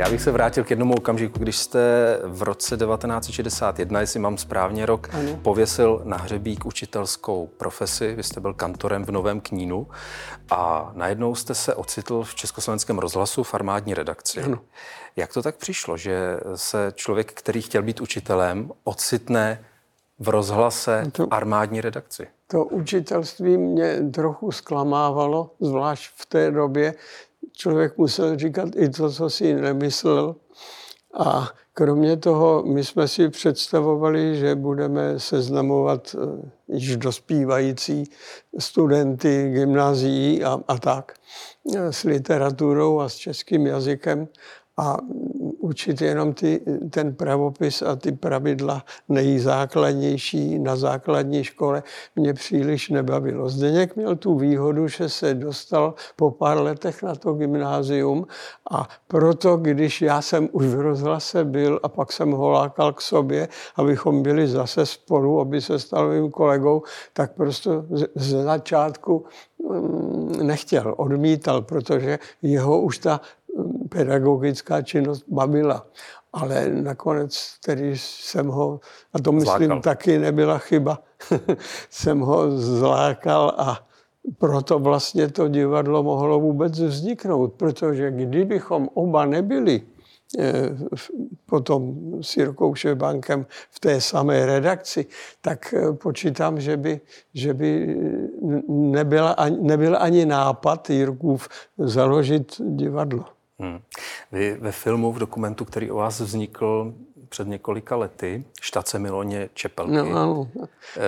Já 0.00 0.10
bych 0.10 0.22
se 0.22 0.30
vrátil 0.30 0.64
k 0.64 0.70
jednomu 0.70 0.94
okamžiku, 0.94 1.38
když 1.38 1.56
jste 1.56 1.80
v 2.24 2.42
roce 2.42 2.76
1961, 2.76 4.00
jestli 4.00 4.20
mám 4.20 4.38
správně 4.38 4.86
rok, 4.86 5.08
ano. 5.12 5.36
pověsil 5.42 6.02
na 6.04 6.16
hřebík 6.16 6.66
učitelskou 6.66 7.46
profesi. 7.46 8.14
Vy 8.14 8.22
jste 8.22 8.40
byl 8.40 8.54
kantorem 8.54 9.04
v 9.04 9.10
Novém 9.10 9.40
Knínu 9.40 9.88
a 10.50 10.92
najednou 10.94 11.34
jste 11.34 11.54
se 11.54 11.74
ocitl 11.74 12.22
v 12.22 12.34
Československém 12.34 12.98
rozhlasu 12.98 13.42
v 13.42 13.54
armádní 13.54 13.94
redakci. 13.94 14.42
Ano. 14.42 14.58
Jak 15.16 15.32
to 15.32 15.42
tak 15.42 15.56
přišlo, 15.56 15.96
že 15.96 16.40
se 16.54 16.92
člověk, 16.94 17.32
který 17.32 17.62
chtěl 17.62 17.82
být 17.82 18.00
učitelem, 18.00 18.70
ocitne 18.84 19.64
v 20.18 20.28
rozhlase 20.28 21.04
v 21.18 21.26
armádní 21.30 21.80
redakci? 21.80 22.26
To 22.46 22.64
učitelství 22.64 23.56
mě 23.56 23.96
trochu 24.14 24.52
zklamávalo, 24.52 25.50
zvlášť 25.60 26.12
v 26.16 26.26
té 26.26 26.50
době. 26.50 26.94
Člověk 27.52 27.98
musel 27.98 28.38
říkat 28.38 28.68
i 28.76 28.88
to, 28.88 29.10
co 29.10 29.30
si 29.30 29.54
nemyslel. 29.54 30.36
A 31.14 31.48
kromě 31.72 32.16
toho 32.16 32.62
my 32.62 32.84
jsme 32.84 33.08
si 33.08 33.28
představovali, 33.28 34.36
že 34.36 34.54
budeme 34.54 35.20
seznamovat 35.20 36.16
eh, 36.18 36.50
již 36.68 36.96
dospívající 36.96 38.10
studenty 38.58 39.50
gymnázií 39.52 40.44
a, 40.44 40.60
a 40.68 40.78
tak 40.78 41.14
eh, 41.76 41.92
s 41.92 42.02
literaturou 42.02 43.00
a 43.00 43.08
s 43.08 43.14
českým 43.14 43.66
jazykem 43.66 44.28
a 44.80 44.96
učit 45.58 46.00
jenom 46.00 46.32
ty, 46.32 46.60
ten 46.90 47.14
pravopis 47.14 47.82
a 47.82 47.96
ty 47.96 48.12
pravidla 48.12 48.84
nejzákladnější 49.08 50.58
na 50.58 50.76
základní 50.76 51.44
škole 51.44 51.82
mě 52.16 52.34
příliš 52.34 52.88
nebavilo. 52.88 53.48
Zdeněk 53.48 53.96
měl 53.96 54.16
tu 54.16 54.38
výhodu, 54.38 54.88
že 54.88 55.08
se 55.08 55.34
dostal 55.34 55.94
po 56.16 56.30
pár 56.30 56.58
letech 56.58 57.02
na 57.02 57.14
to 57.14 57.32
gymnázium 57.32 58.26
a 58.70 58.88
proto, 59.08 59.56
když 59.56 60.02
já 60.02 60.22
jsem 60.22 60.48
už 60.52 60.66
v 60.66 60.80
rozhlase 60.80 61.44
byl 61.44 61.80
a 61.82 61.88
pak 61.88 62.12
jsem 62.12 62.30
ho 62.30 62.50
lákal 62.50 62.92
k 62.92 63.00
sobě, 63.00 63.48
abychom 63.76 64.22
byli 64.22 64.48
zase 64.48 64.86
spolu, 64.86 65.40
aby 65.40 65.60
se 65.60 65.78
stal 65.78 66.08
mým 66.08 66.30
kolegou, 66.30 66.82
tak 67.12 67.32
prostě 67.32 67.70
ze 68.14 68.42
začátku 68.42 69.24
mm, 69.68 70.32
nechtěl, 70.42 70.94
odmítal, 70.96 71.62
protože 71.62 72.18
jeho 72.42 72.80
už 72.80 72.98
ta 72.98 73.20
pedagogická 73.90 74.82
činnost 74.82 75.24
bavila. 75.28 75.86
Ale 76.32 76.68
nakonec 76.68 77.54
tedy 77.64 77.98
jsem 77.98 78.46
ho, 78.46 78.80
a 79.12 79.18
to 79.18 79.32
myslím 79.32 79.66
zlákal. 79.66 79.80
taky 79.80 80.18
nebyla 80.18 80.58
chyba, 80.58 81.02
jsem 81.90 82.20
ho 82.20 82.58
zlákal 82.58 83.54
a 83.58 83.86
proto 84.38 84.78
vlastně 84.78 85.28
to 85.28 85.48
divadlo 85.48 86.02
mohlo 86.02 86.40
vůbec 86.40 86.80
vzniknout, 86.80 87.52
protože 87.52 88.10
kdybychom 88.10 88.88
oba 88.94 89.24
nebyli 89.24 89.82
eh, 90.38 90.52
potom 91.46 91.94
s 92.22 92.36
Jirkou 92.36 92.74
Šebankem 92.74 93.46
v 93.70 93.80
té 93.80 94.00
samé 94.00 94.46
redakci, 94.46 95.06
tak 95.40 95.74
eh, 95.74 95.92
počítám, 95.92 96.60
že 96.60 96.76
by, 96.76 97.00
že 97.34 97.54
by 97.54 97.96
nebyla, 98.68 99.36
nebyl 99.60 99.96
ani 100.00 100.26
nápad 100.26 100.90
Jirkův 100.90 101.48
založit 101.78 102.60
divadlo. 102.60 103.39
Hmm. 103.60 103.80
Vy 104.32 104.56
ve 104.60 104.72
filmu, 104.72 105.12
v 105.12 105.18
dokumentu, 105.18 105.64
který 105.64 105.90
o 105.90 105.96
vás 105.96 106.20
vznikl 106.20 106.94
před 107.28 107.48
několika 107.48 107.96
lety, 107.96 108.44
Štace 108.60 108.98
Miloně 108.98 109.48
Čepelky. 109.54 109.92
No, 109.92 110.00
ano. 110.02 110.48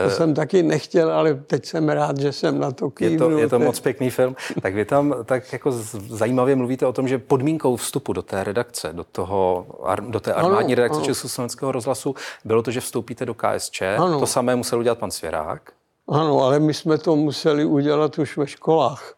To 0.04 0.10
jsem 0.10 0.34
taky 0.34 0.62
nechtěl, 0.62 1.12
ale 1.12 1.34
teď 1.34 1.66
jsem 1.66 1.88
rád, 1.88 2.18
že 2.18 2.32
jsem 2.32 2.58
na 2.58 2.70
to 2.70 2.90
kývnul. 2.90 3.30
Je 3.30 3.36
to, 3.36 3.38
je 3.38 3.48
to 3.48 3.58
moc 3.58 3.80
pěkný 3.80 4.10
film. 4.10 4.36
Tak 4.62 4.74
vy 4.74 4.84
tam 4.84 5.14
tak 5.24 5.52
jako 5.52 5.72
zajímavě 6.08 6.56
mluvíte 6.56 6.86
o 6.86 6.92
tom, 6.92 7.08
že 7.08 7.18
podmínkou 7.18 7.76
vstupu 7.76 8.12
do 8.12 8.22
té 8.22 8.44
redakce, 8.44 8.92
do, 8.92 9.04
toho, 9.04 9.66
do 10.00 10.20
té 10.20 10.32
armádní 10.32 10.72
ano, 10.72 10.76
redakce 10.76 10.98
ano. 10.98 11.06
Československého 11.06 11.72
rozhlasu 11.72 12.14
bylo 12.44 12.62
to, 12.62 12.70
že 12.70 12.80
vstoupíte 12.80 13.26
do 13.26 13.34
KSČ. 13.34 13.82
Ano. 13.82 14.20
To 14.20 14.26
samé 14.26 14.56
musel 14.56 14.78
udělat 14.78 14.98
pan 14.98 15.10
Svěrák. 15.10 15.72
Ano, 16.08 16.40
ale 16.40 16.58
my 16.58 16.74
jsme 16.74 16.98
to 16.98 17.16
museli 17.16 17.64
udělat 17.64 18.18
už 18.18 18.36
ve 18.36 18.46
školách 18.46 19.14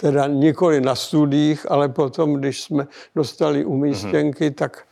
teda 0.00 0.26
nikoli 0.26 0.80
na 0.80 0.94
studiích, 0.94 1.70
ale 1.70 1.88
potom, 1.88 2.34
když 2.34 2.62
jsme 2.62 2.86
dostali 3.14 3.64
umístěnky, 3.64 4.50
mm-hmm. 4.50 4.54
tak, 4.54 4.86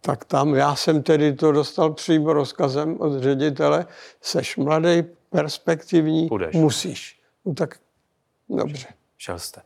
tak 0.00 0.24
tam 0.24 0.54
já 0.54 0.74
jsem 0.74 1.02
tedy 1.02 1.32
to 1.32 1.52
dostal 1.52 1.92
přímo 1.92 2.32
rozkazem 2.32 3.00
od 3.00 3.22
ředitele, 3.22 3.86
seš 4.20 4.56
mladý, 4.56 5.02
perspektivní, 5.30 6.26
Budeš. 6.26 6.54
musíš. 6.54 7.20
No 7.44 7.54
tak 7.54 7.78
dobře. 8.48 8.86
Šel 9.18 9.38
jste. 9.38 9.62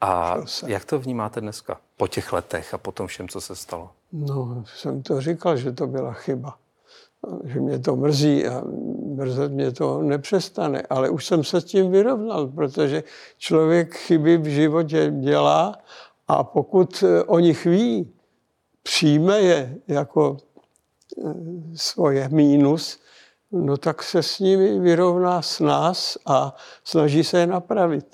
A 0.00 0.36
jak 0.66 0.84
to 0.84 0.98
vnímáte 0.98 1.40
dneska? 1.40 1.80
Po 1.96 2.08
těch 2.08 2.32
letech 2.32 2.74
a 2.74 2.78
po 2.78 2.92
tom 2.92 3.06
všem, 3.06 3.28
co 3.28 3.40
se 3.40 3.56
stalo? 3.56 3.90
No, 4.12 4.64
jsem 4.76 5.02
to 5.02 5.20
říkal, 5.20 5.56
že 5.56 5.72
to 5.72 5.86
byla 5.86 6.12
chyba. 6.12 6.58
Že 7.44 7.60
mě 7.60 7.78
to 7.78 7.96
mrzí 7.96 8.46
a 8.46 8.62
mrzet 9.14 9.52
mě 9.52 9.72
to 9.72 10.02
nepřestane, 10.02 10.82
ale 10.90 11.10
už 11.10 11.26
jsem 11.26 11.44
se 11.44 11.60
s 11.60 11.64
tím 11.64 11.90
vyrovnal, 11.90 12.46
protože 12.46 13.04
člověk 13.38 13.94
chyby 13.94 14.36
v 14.36 14.46
životě 14.46 15.12
dělá 15.20 15.78
a 16.28 16.44
pokud 16.44 17.04
o 17.26 17.38
nich 17.38 17.64
ví, 17.64 18.12
přijme 18.82 19.40
je 19.40 19.76
jako 19.88 20.36
e, 20.36 21.32
svoje 21.76 22.28
mínus, 22.28 23.00
no 23.52 23.76
tak 23.76 24.02
se 24.02 24.22
s 24.22 24.38
nimi 24.38 24.78
vyrovná 24.78 25.42
s 25.42 25.60
nás 25.60 26.18
a 26.26 26.56
snaží 26.84 27.24
se 27.24 27.38
je 27.38 27.46
napravit. 27.46 28.06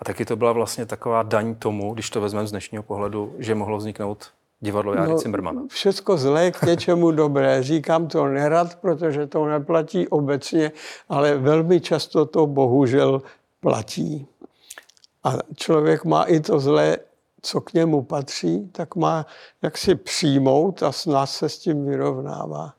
A 0.00 0.04
taky 0.04 0.24
to 0.24 0.36
byla 0.36 0.52
vlastně 0.52 0.86
taková 0.86 1.22
daň 1.22 1.54
tomu, 1.54 1.94
když 1.94 2.10
to 2.10 2.20
vezmeme 2.20 2.46
z 2.46 2.50
dnešního 2.50 2.82
pohledu, 2.82 3.34
že 3.38 3.54
mohlo 3.54 3.78
vzniknout 3.78 4.30
divadlo 4.60 4.94
Járy 4.94 5.10
no, 5.10 5.18
Cimrmana. 5.18 5.62
Všecko 5.68 6.16
zlé 6.16 6.50
k 6.50 6.62
něčemu 6.62 7.10
dobré. 7.10 7.62
Říkám 7.62 8.08
to 8.08 8.26
nerad, 8.26 8.74
protože 8.74 9.26
to 9.26 9.46
neplatí 9.46 10.08
obecně, 10.08 10.72
ale 11.08 11.36
velmi 11.36 11.80
často 11.80 12.26
to 12.26 12.46
bohužel 12.46 13.22
platí. 13.60 14.26
A 15.24 15.32
člověk 15.56 16.04
má 16.04 16.22
i 16.22 16.40
to 16.40 16.60
zlé, 16.60 16.96
co 17.42 17.60
k 17.60 17.72
němu 17.72 18.02
patří, 18.02 18.68
tak 18.72 18.96
má 18.96 19.26
jak 19.62 19.78
si 19.78 19.94
přijmout 19.94 20.82
a 20.82 20.92
s 20.92 21.06
nás 21.06 21.36
se 21.36 21.48
s 21.48 21.58
tím 21.58 21.86
vyrovnává. 21.86 22.72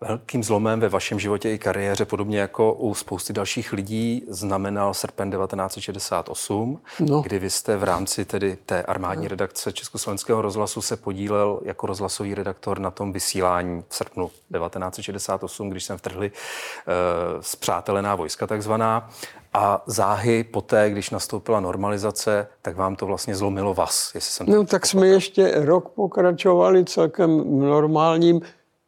Velkým 0.00 0.42
zlomem 0.42 0.80
ve 0.80 0.88
vašem 0.88 1.20
životě 1.20 1.50
i 1.50 1.58
kariéře, 1.58 2.04
podobně 2.04 2.40
jako 2.40 2.72
u 2.72 2.94
spousty 2.94 3.32
dalších 3.32 3.72
lidí, 3.72 4.24
znamenal 4.28 4.94
srpen 4.94 5.30
1968, 5.30 6.80
no. 7.00 7.20
kdy 7.20 7.38
vy 7.38 7.50
jste 7.50 7.76
v 7.76 7.84
rámci 7.84 8.24
tedy 8.24 8.58
té 8.66 8.82
armádní 8.82 9.28
redakce 9.28 9.72
Československého 9.72 10.42
rozhlasu 10.42 10.82
se 10.82 10.96
podílel 10.96 11.60
jako 11.64 11.86
rozhlasový 11.86 12.34
redaktor 12.34 12.78
na 12.78 12.90
tom 12.90 13.12
vysílání 13.12 13.84
v 13.88 13.94
srpnu 13.96 14.26
1968, 14.28 15.70
když 15.70 15.84
jsem 15.84 15.98
vtrhli 15.98 16.30
uh, 16.30 17.40
zpřátelená 17.40 18.14
vojska 18.14 18.46
takzvaná. 18.46 19.10
A 19.52 19.82
záhy 19.86 20.44
poté, 20.44 20.90
když 20.90 21.10
nastoupila 21.10 21.60
normalizace, 21.60 22.46
tak 22.62 22.76
vám 22.76 22.96
to 22.96 23.06
vlastně 23.06 23.36
zlomilo 23.36 23.74
vás. 23.74 24.14
Jestli 24.14 24.30
jsem 24.30 24.46
no 24.46 24.64
tak 24.64 24.86
jsme 24.86 25.06
ještě 25.06 25.52
rok 25.64 25.88
pokračovali 25.88 26.84
celkem 26.84 27.60
normálním 27.60 28.40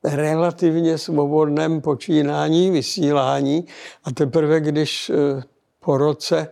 relativně 0.05 0.99
svobodném 0.99 1.81
počínání, 1.81 2.71
vysílání 2.71 3.67
a 4.05 4.13
teprve, 4.13 4.61
když 4.61 5.11
eh, 5.11 5.43
po 5.81 5.99
roce 5.99 6.49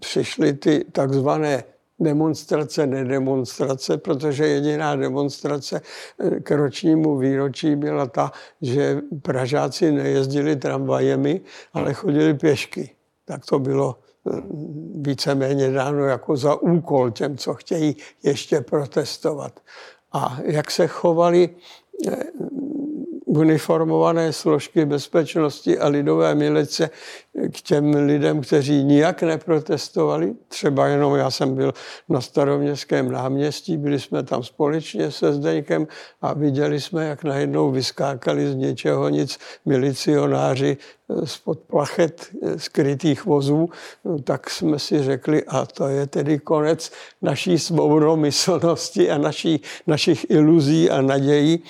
přišly 0.00 0.52
ty 0.52 0.84
takzvané 0.92 1.64
demonstrace, 2.00 2.86
nedemonstrace, 2.86 3.98
protože 3.98 4.46
jediná 4.46 4.96
demonstrace 4.96 5.80
eh, 6.20 6.40
k 6.40 6.50
ročnímu 6.50 7.18
výročí 7.18 7.76
byla 7.76 8.06
ta, 8.06 8.32
že 8.62 9.00
Pražáci 9.22 9.92
nejezdili 9.92 10.56
tramvajemi, 10.56 11.40
ale 11.72 11.94
chodili 11.94 12.34
pěšky. 12.34 12.90
Tak 13.24 13.46
to 13.46 13.58
bylo 13.58 13.96
víceméně 14.94 15.70
dáno 15.70 16.04
jako 16.04 16.36
za 16.36 16.54
úkol 16.54 17.10
těm, 17.10 17.36
co 17.36 17.54
chtějí 17.54 17.96
ještě 18.22 18.60
protestovat. 18.60 19.60
A 20.16 20.38
jak 20.44 20.70
se 20.70 20.86
chovali 20.86 21.48
eh, 22.08 22.16
uniformované 23.26 24.32
složky 24.32 24.84
bezpečnosti 24.84 25.78
a 25.78 25.88
lidové 25.88 26.34
milice 26.34 26.90
k 27.52 27.60
těm 27.62 27.94
lidem, 27.94 28.40
kteří 28.40 28.84
nijak 28.84 29.22
neprotestovali. 29.22 30.34
Třeba 30.48 30.86
jenom 30.86 31.14
já 31.14 31.30
jsem 31.30 31.54
byl 31.54 31.74
na 32.08 32.20
staroměstském 32.20 33.12
náměstí, 33.12 33.76
byli 33.76 34.00
jsme 34.00 34.22
tam 34.22 34.42
společně 34.42 35.10
se 35.10 35.32
Zdeňkem 35.32 35.86
a 36.22 36.34
viděli 36.34 36.80
jsme, 36.80 37.06
jak 37.06 37.24
najednou 37.24 37.70
vyskákali 37.70 38.48
z 38.48 38.54
něčeho 38.54 39.08
nic 39.08 39.38
milicionáři 39.64 40.76
spod 41.24 41.58
plachet 41.58 42.26
skrytých 42.56 43.24
vozů, 43.24 43.68
no, 44.04 44.18
tak 44.18 44.50
jsme 44.50 44.78
si 44.78 45.02
řekli, 45.02 45.44
a 45.44 45.66
to 45.66 45.88
je 45.88 46.06
tedy 46.06 46.38
konec 46.38 46.92
naší 47.22 47.58
svobodnomyslnosti 47.58 49.10
a 49.10 49.18
naší, 49.18 49.62
našich 49.86 50.30
iluzí 50.30 50.90
a 50.90 51.00
nadějí. 51.00 51.62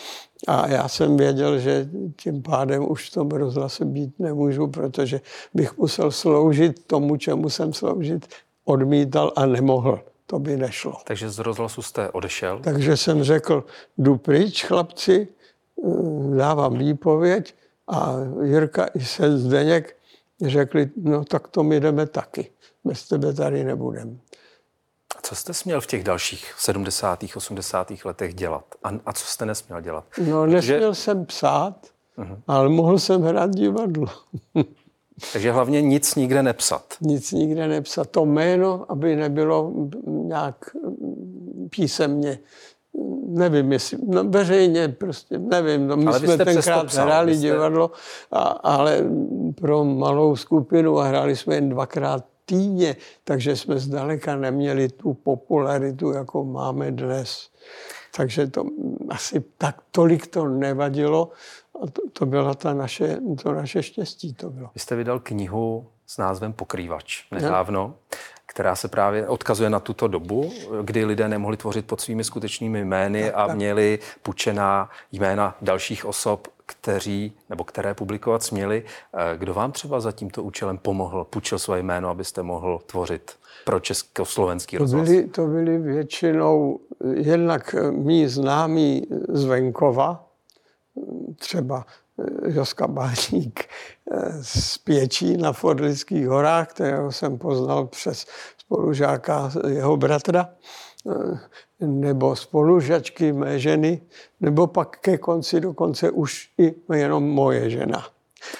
A 0.49 0.68
já 0.68 0.88
jsem 0.88 1.16
věděl, 1.16 1.59
že 1.59 1.88
tím 2.16 2.42
pádem 2.42 2.90
už 2.90 3.11
v 3.11 3.14
tom 3.14 3.29
rozhlase 3.29 3.85
být 3.85 4.18
nemůžu, 4.18 4.66
protože 4.66 5.20
bych 5.55 5.79
musel 5.79 6.11
sloužit 6.11 6.87
tomu, 6.87 7.16
čemu 7.16 7.51
jsem 7.51 7.72
sloužit 7.72 8.27
odmítal 8.64 9.33
a 9.37 9.46
nemohl. 9.46 10.01
To 10.27 10.38
by 10.38 10.57
nešlo. 10.57 10.92
Takže 11.05 11.31
z 11.31 11.38
rozhlasu 11.38 11.83
jste 11.83 12.11
odešel? 12.11 12.61
Takže 12.64 12.96
jsem 12.96 13.22
řekl, 13.22 13.64
jdu 13.99 14.16
pryč, 14.16 14.64
chlapci, 14.64 15.29
dávám 16.37 16.79
výpověď 16.79 17.55
a 17.88 18.14
Jirka 18.42 18.87
i 18.94 19.01
se 19.01 19.38
Zdeněk 19.38 19.96
řekli, 20.46 20.90
no 20.96 21.25
tak 21.25 21.49
to 21.49 21.62
my 21.62 21.81
jdeme 21.81 22.07
taky. 22.07 22.51
Bez 22.85 23.09
tebe 23.09 23.33
tady 23.33 23.64
nebudeme. 23.64 24.16
Co 25.23 25.35
jste 25.35 25.55
směl 25.55 25.81
v 25.81 25.87
těch 25.87 26.05
dalších 26.05 26.55
70. 26.59 27.25
80. 27.37 27.92
letech 28.05 28.35
dělat? 28.35 28.64
A, 28.85 28.90
a 29.07 29.12
co 29.12 29.25
jste 29.27 29.47
nesměl 29.47 29.81
dělat? 29.81 30.05
No, 30.29 30.47
nesměl 30.47 30.90
Protože... 30.90 30.95
jsem 30.95 31.27
psát, 31.27 31.87
uh-huh. 32.19 32.38
ale 32.47 32.69
mohl 32.69 32.99
jsem 32.99 33.23
hrát 33.23 33.51
divadlo. 33.51 34.07
Takže 35.33 35.53
hlavně 35.53 35.83
nic 35.83 36.14
nikde 36.14 36.42
nepsat. 36.42 36.95
Nic 37.01 37.33
nikde 37.33 37.69
nepsat. 37.69 38.11
To 38.11 38.27
jméno, 38.27 38.87
aby 38.88 39.16
nebylo 39.16 39.73
nějak 40.07 40.71
písemně 41.71 42.38
nevím, 43.27 43.73
jestli, 43.73 43.99
no 44.07 44.25
veřejně 44.25 44.88
prostě, 44.88 45.38
nevím, 45.38 45.87
no 45.87 45.97
my 45.97 46.07
ale 46.07 46.19
jsme 46.21 46.37
tenkrát 46.37 46.87
psal, 46.87 47.07
hráli 47.07 47.35
jste... 47.35 47.42
divadlo, 47.42 47.90
a, 48.33 48.40
ale 48.42 49.05
pro 49.55 49.85
malou 49.85 50.37
skupinu 50.37 50.99
a 50.99 51.05
hráli 51.05 51.37
jsme 51.37 51.55
jen 51.55 51.69
dvakrát 51.69 52.25
týdně, 52.47 52.97
takže 53.25 53.57
jsme 53.57 53.79
zdaleka 53.79 54.37
neměli 54.37 54.89
tu 54.89 55.15
popularitu, 55.15 56.13
jako 56.13 56.45
máme 56.45 56.93
dnes. 56.93 57.51
Takže 58.17 58.47
to 58.47 58.65
asi 59.09 59.45
tak 59.59 59.77
tolik 59.91 60.27
to 60.27 60.49
nevadilo 60.49 61.31
a 61.83 61.87
to, 61.87 62.03
to 62.13 62.27
byla 62.27 62.55
ta 62.55 62.75
naše, 62.75 63.19
to 63.43 63.53
naše 63.53 63.83
štěstí. 63.83 64.35
To 64.35 64.51
bylo. 64.51 64.71
Vy 64.75 64.81
jste 64.81 64.97
vydal 64.97 65.21
knihu 65.21 65.87
s 66.07 66.19
názvem 66.19 66.53
Pokrývač 66.53 67.31
nedávno, 67.31 67.87
ne? 67.87 68.17
Která 68.57 68.77
se 68.77 68.88
právě 68.88 69.29
odkazuje 69.29 69.71
na 69.71 69.81
tuto 69.81 70.09
dobu, 70.09 70.53
kdy 70.83 71.05
lidé 71.05 71.29
nemohli 71.29 71.57
tvořit 71.57 71.87
pod 71.87 72.01
svými 72.01 72.25
skutečnými 72.25 72.81
jmény 72.81 73.33
a 73.33 73.55
měli 73.55 73.99
pučená 74.23 74.90
jména 75.12 75.57
dalších 75.62 76.05
osob, 76.05 76.49
kteří, 76.66 77.33
nebo 77.51 77.64
které 77.64 77.95
publikovat 77.95 78.42
směli. 78.42 78.85
Eh, 79.14 79.38
kdo 79.38 79.55
vám 79.55 79.73
třeba 79.73 80.01
za 80.01 80.12
tímto 80.12 80.42
účelem 80.42 80.79
pomohl, 80.79 81.25
půjčil 81.25 81.59
své 81.59 81.79
jméno, 81.79 82.09
abyste 82.09 82.42
mohl 82.42 82.81
tvořit 82.87 83.33
pro 83.64 83.81
československý 83.81 84.79
rozhlas? 84.79 85.07
To 85.07 85.12
byli, 85.12 85.29
to 85.29 85.47
byli 85.47 85.79
většinou 85.79 86.81
jednak 87.12 87.75
mý 87.90 88.27
známí 88.27 89.07
z 89.29 89.45
venkova, 89.45 90.25
třeba 91.38 91.87
Joska 92.47 92.87
Báník 92.87 93.65
eh, 94.13 94.43
z 94.43 94.79
Pěčí 94.79 95.37
na 95.37 95.53
Fordlických 95.53 96.29
horách, 96.29 96.69
kterého 96.69 97.13
jsem 97.13 97.39
poznal 97.39 97.87
přes 97.87 98.27
spolužáka 98.59 99.51
jeho 99.69 99.97
bratra 99.97 100.49
nebo 101.81 102.37
spolužačky 102.37 103.33
mé 103.33 103.59
ženy, 103.59 104.01
nebo 104.41 104.67
pak 104.67 104.97
ke 105.01 105.19
konci 105.19 105.61
dokonce 105.61 106.11
už 106.11 106.49
i 106.59 106.75
jenom 106.95 107.25
moje 107.25 107.71
žena. 107.71 108.07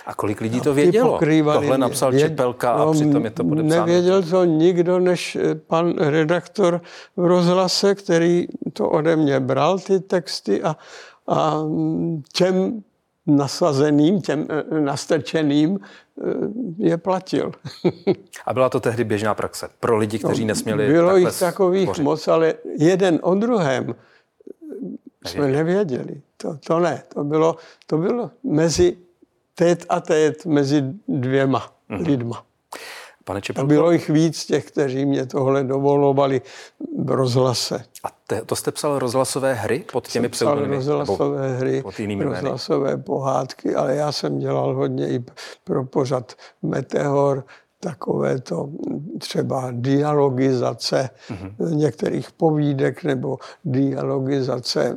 A 0.07 0.14
kolik 0.14 0.40
lidí 0.40 0.61
to 0.61 0.75
vědělo? 0.75 1.19
Tohle 1.53 1.79
napsal 1.79 2.11
věd... 2.11 2.29
Čepelka 2.29 2.73
a 2.73 2.79
no, 2.79 2.92
přitom 2.92 3.25
je 3.25 3.31
to 3.31 3.45
podepsáno. 3.45 3.87
Nevěděl 3.87 4.23
to 4.23 4.45
nikdo, 4.45 4.99
než 4.99 5.37
eh, 5.37 5.55
pan 5.55 5.95
redaktor 5.99 6.81
v 7.16 7.25
rozhlase, 7.25 7.95
který 7.95 8.47
to 8.73 8.90
ode 8.90 9.16
mě 9.16 9.40
bral, 9.40 9.79
ty 9.79 10.01
texty 10.01 10.62
a, 10.62 10.77
a 11.29 11.62
těm 12.33 12.83
nasazeným, 13.26 14.20
těm 14.20 14.46
eh, 14.50 14.80
nastrčeným 14.80 15.80
eh, 15.80 16.22
je 16.78 16.96
platil. 16.96 17.52
A 18.46 18.54
byla 18.54 18.68
to 18.68 18.80
tehdy 18.80 19.04
běžná 19.04 19.34
praxe 19.34 19.68
pro 19.80 19.96
lidi, 19.96 20.18
kteří 20.18 20.44
no, 20.44 20.48
nesměli 20.48 20.88
Bylo 20.88 21.16
jich 21.16 21.38
takových 21.38 21.84
tvořit. 21.84 22.02
moc, 22.02 22.28
ale 22.28 22.54
jeden 22.78 23.18
o 23.22 23.34
druhém 23.34 23.94
jsme 25.26 25.48
nevěděli. 25.48 26.20
To, 26.36 26.56
to 26.66 26.80
ne. 26.80 27.02
To 27.14 27.24
bylo, 27.24 27.56
to 27.86 27.98
bylo 27.98 28.30
mezi 28.44 28.96
tét 29.54 29.86
a 29.88 30.00
tét, 30.00 30.46
mezi 30.46 30.84
dvěma 31.08 31.72
mm-hmm. 31.90 32.06
lidma. 32.06 32.45
Pane 33.26 33.40
Čepelko? 33.40 33.68
Bylo 33.68 33.90
jich 33.90 34.08
víc 34.10 34.46
těch, 34.46 34.64
kteří 34.64 35.06
mě 35.06 35.26
tohle 35.26 35.64
dovolovali 35.64 36.42
v 36.98 37.10
rozhlase. 37.10 37.84
A 38.04 38.08
te, 38.26 38.42
to 38.42 38.56
jste 38.56 38.70
psal 38.70 38.98
rozhlasové 38.98 39.54
hry 39.54 39.84
pod 39.92 40.08
těmi 40.08 40.28
pseudonymy? 40.28 40.74
rozhlasové 40.74 41.56
hry, 41.56 41.82
pod 41.82 41.94
rozhlasové 42.18 42.90
jmény. 42.90 43.02
pohádky, 43.02 43.74
ale 43.74 43.94
já 43.94 44.12
jsem 44.12 44.38
dělal 44.38 44.74
hodně 44.74 45.08
i 45.08 45.24
pro 45.64 45.84
pořad 45.84 46.32
Meteor, 46.62 47.44
takové 47.80 48.40
to 48.40 48.68
třeba 49.18 49.68
dialogizace 49.70 51.10
mm-hmm. 51.28 51.74
některých 51.76 52.32
povídek 52.32 53.04
nebo 53.04 53.38
dialogizace 53.64 54.96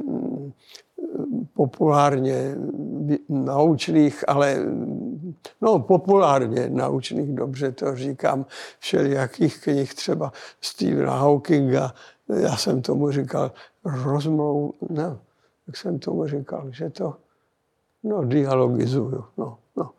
populárně 1.54 2.56
naučných, 3.30 4.30
ale 4.30 4.58
no 5.62 5.80
populárně 5.80 6.70
naučných, 6.70 7.34
dobře 7.34 7.72
to 7.72 7.96
říkám, 7.96 8.46
všelijakých 8.80 9.62
knih, 9.62 9.94
třeba 9.94 10.32
Stephena 10.62 11.20
Hawkinga, 11.20 11.94
já 12.30 12.58
jsem 12.58 12.82
tomu 12.82 13.12
říkal 13.12 13.52
rozmlou, 13.84 14.74
ne, 14.90 15.18
jak 15.68 15.78
jsem 15.78 16.00
tomu 16.00 16.28
říkal, 16.28 16.72
že 16.72 16.90
to, 16.90 17.16
no 18.04 18.24
dialogizuju, 18.26 19.26
no. 19.38 19.58
No. 19.78 19.90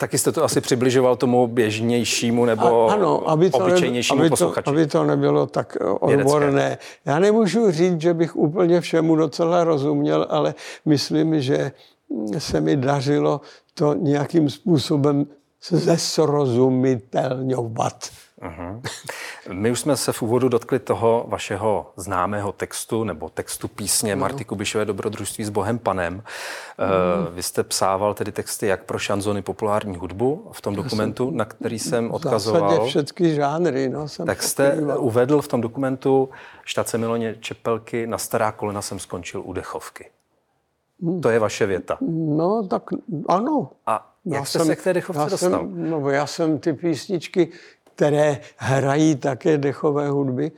Taky 0.00 0.18
jste 0.18 0.32
to 0.32 0.44
asi 0.44 0.60
přibližoval 0.60 1.16
tomu 1.16 1.46
běžnějšímu 1.46 2.44
nebo 2.44 2.90
A, 2.90 2.92
ano, 2.92 3.30
aby 3.30 3.50
to 3.50 3.58
obyčejnějšímu 3.58 4.20
aby 4.20 4.30
posluchači. 4.30 4.64
To, 4.64 4.70
aby 4.70 4.86
to 4.86 5.04
nebylo 5.04 5.46
tak 5.46 5.76
odborné. 6.00 6.78
Já 7.04 7.18
nemůžu 7.18 7.70
říct, 7.70 8.00
že 8.00 8.14
bych 8.14 8.36
úplně 8.36 8.80
všemu 8.80 9.16
docela 9.16 9.64
rozuměl, 9.64 10.26
ale 10.30 10.54
myslím, 10.84 11.40
že 11.40 11.72
se 12.38 12.60
mi 12.60 12.76
dařilo 12.76 13.40
to 13.74 13.94
nějakým 13.94 14.50
způsobem 14.50 15.26
zesrozumitelňovat. 15.70 18.08
Uh-huh. 18.42 18.80
My 19.52 19.70
už 19.70 19.80
jsme 19.80 19.96
se 19.96 20.12
v 20.12 20.22
úvodu 20.22 20.48
dotkli 20.48 20.78
toho 20.78 21.24
vašeho 21.28 21.92
známého 21.96 22.52
textu 22.52 23.04
nebo 23.04 23.28
textu 23.28 23.68
písně 23.68 24.16
Marty 24.16 24.44
Kubišové 24.44 24.84
Dobrodružství 24.84 25.44
s 25.44 25.50
Bohem 25.50 25.78
Panem. 25.78 26.18
Uh-huh. 26.18 27.34
Vy 27.34 27.42
jste 27.42 27.62
psával 27.62 28.14
tedy 28.14 28.32
texty 28.32 28.66
jak 28.66 28.84
pro 28.84 28.98
šanzony 28.98 29.42
populární 29.42 29.96
hudbu 29.96 30.48
v 30.52 30.60
tom 30.60 30.74
dokumentu, 30.74 31.30
na 31.30 31.44
který 31.44 31.78
jsem 31.78 32.10
odkazoval. 32.10 32.84
V 32.84 32.88
všechny 32.88 33.34
žánry. 33.34 33.88
No, 33.88 34.08
jsem 34.08 34.26
tak 34.26 34.42
jste 34.42 34.76
uvedl 34.96 35.42
v 35.42 35.48
tom 35.48 35.60
dokumentu 35.60 36.28
Štace 36.64 36.98
Miloně 36.98 37.36
Čepelky 37.40 38.06
na 38.06 38.18
stará 38.18 38.52
kolena 38.52 38.82
jsem 38.82 38.98
skončil 38.98 39.42
u 39.44 39.52
dechovky. 39.52 40.10
To 41.22 41.28
je 41.28 41.38
vaše 41.38 41.66
věta. 41.66 41.98
No, 42.36 42.66
tak 42.66 42.82
ano. 43.28 43.70
A 43.86 44.14
jak 44.24 44.38
já 44.38 44.44
jste 44.44 44.58
jsem, 44.58 44.66
se 44.66 44.76
k 44.76 44.82
té 44.82 44.92
dechovce 44.92 45.30
dostal? 45.30 45.50
Jsem, 45.50 45.90
no, 45.90 46.10
já 46.10 46.26
jsem 46.26 46.58
ty 46.58 46.72
písničky, 46.72 47.48
které 47.94 48.40
hrají 48.56 49.16
také 49.16 49.58
dechové 49.58 50.08
hudby, 50.08 50.52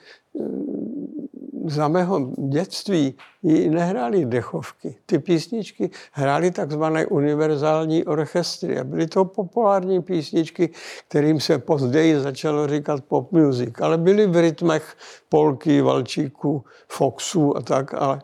za 1.66 1.88
mého 1.88 2.33
dětství 2.37 3.14
ji 3.42 3.70
nehráli 3.70 4.25
dechovky. 4.25 4.97
Ty 5.07 5.18
písničky 5.18 5.90
hrály 6.12 6.51
takzvané 6.51 7.07
univerzální 7.07 8.05
orchestry 8.05 8.79
a 8.79 8.85
byly 8.85 9.07
to 9.07 9.25
populární 9.25 10.03
písničky, 10.03 10.70
kterým 11.09 11.40
se 11.40 11.59
později 11.59 12.20
začalo 12.20 12.66
říkat 12.66 13.05
pop 13.05 13.33
music, 13.33 13.75
ale 13.81 13.99
byly 13.99 14.27
v 14.27 14.37
rytmech 14.37 14.97
polky, 15.29 15.81
valčíků, 15.81 16.64
foxů 16.88 17.57
a 17.57 17.62
tak, 17.62 17.94
ale 17.94 18.23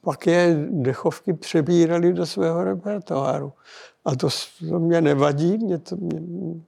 pak 0.00 0.26
je 0.26 0.66
dechovky 0.70 1.32
přebírali 1.32 2.12
do 2.12 2.26
svého 2.26 2.64
repertoáru. 2.64 3.52
A 4.04 4.16
to, 4.16 4.28
to 4.68 4.78
mě 4.78 5.00
nevadí, 5.00 5.58
mě, 5.58 5.78
to, 5.78 5.96
mě, 5.96 6.20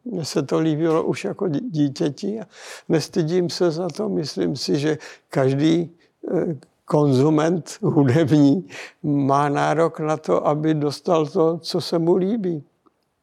mě 0.04 0.24
se 0.24 0.42
to 0.42 0.58
líbilo 0.58 1.04
už 1.04 1.24
jako 1.24 1.48
dítěti 1.48 2.40
a 2.40 2.46
nestydím 2.88 3.50
se 3.50 3.70
za 3.70 3.88
to. 3.88 4.08
Myslím 4.08 4.56
si, 4.56 4.78
že 4.78 4.98
každý 5.28 5.90
eh, 6.34 6.56
konzument 6.84 7.78
hudební 7.82 8.68
má 9.02 9.48
nárok 9.48 10.00
na 10.00 10.16
to, 10.16 10.46
aby 10.46 10.74
dostal 10.74 11.26
to, 11.26 11.58
co 11.58 11.80
se 11.80 11.98
mu 11.98 12.16
líbí. 12.16 12.64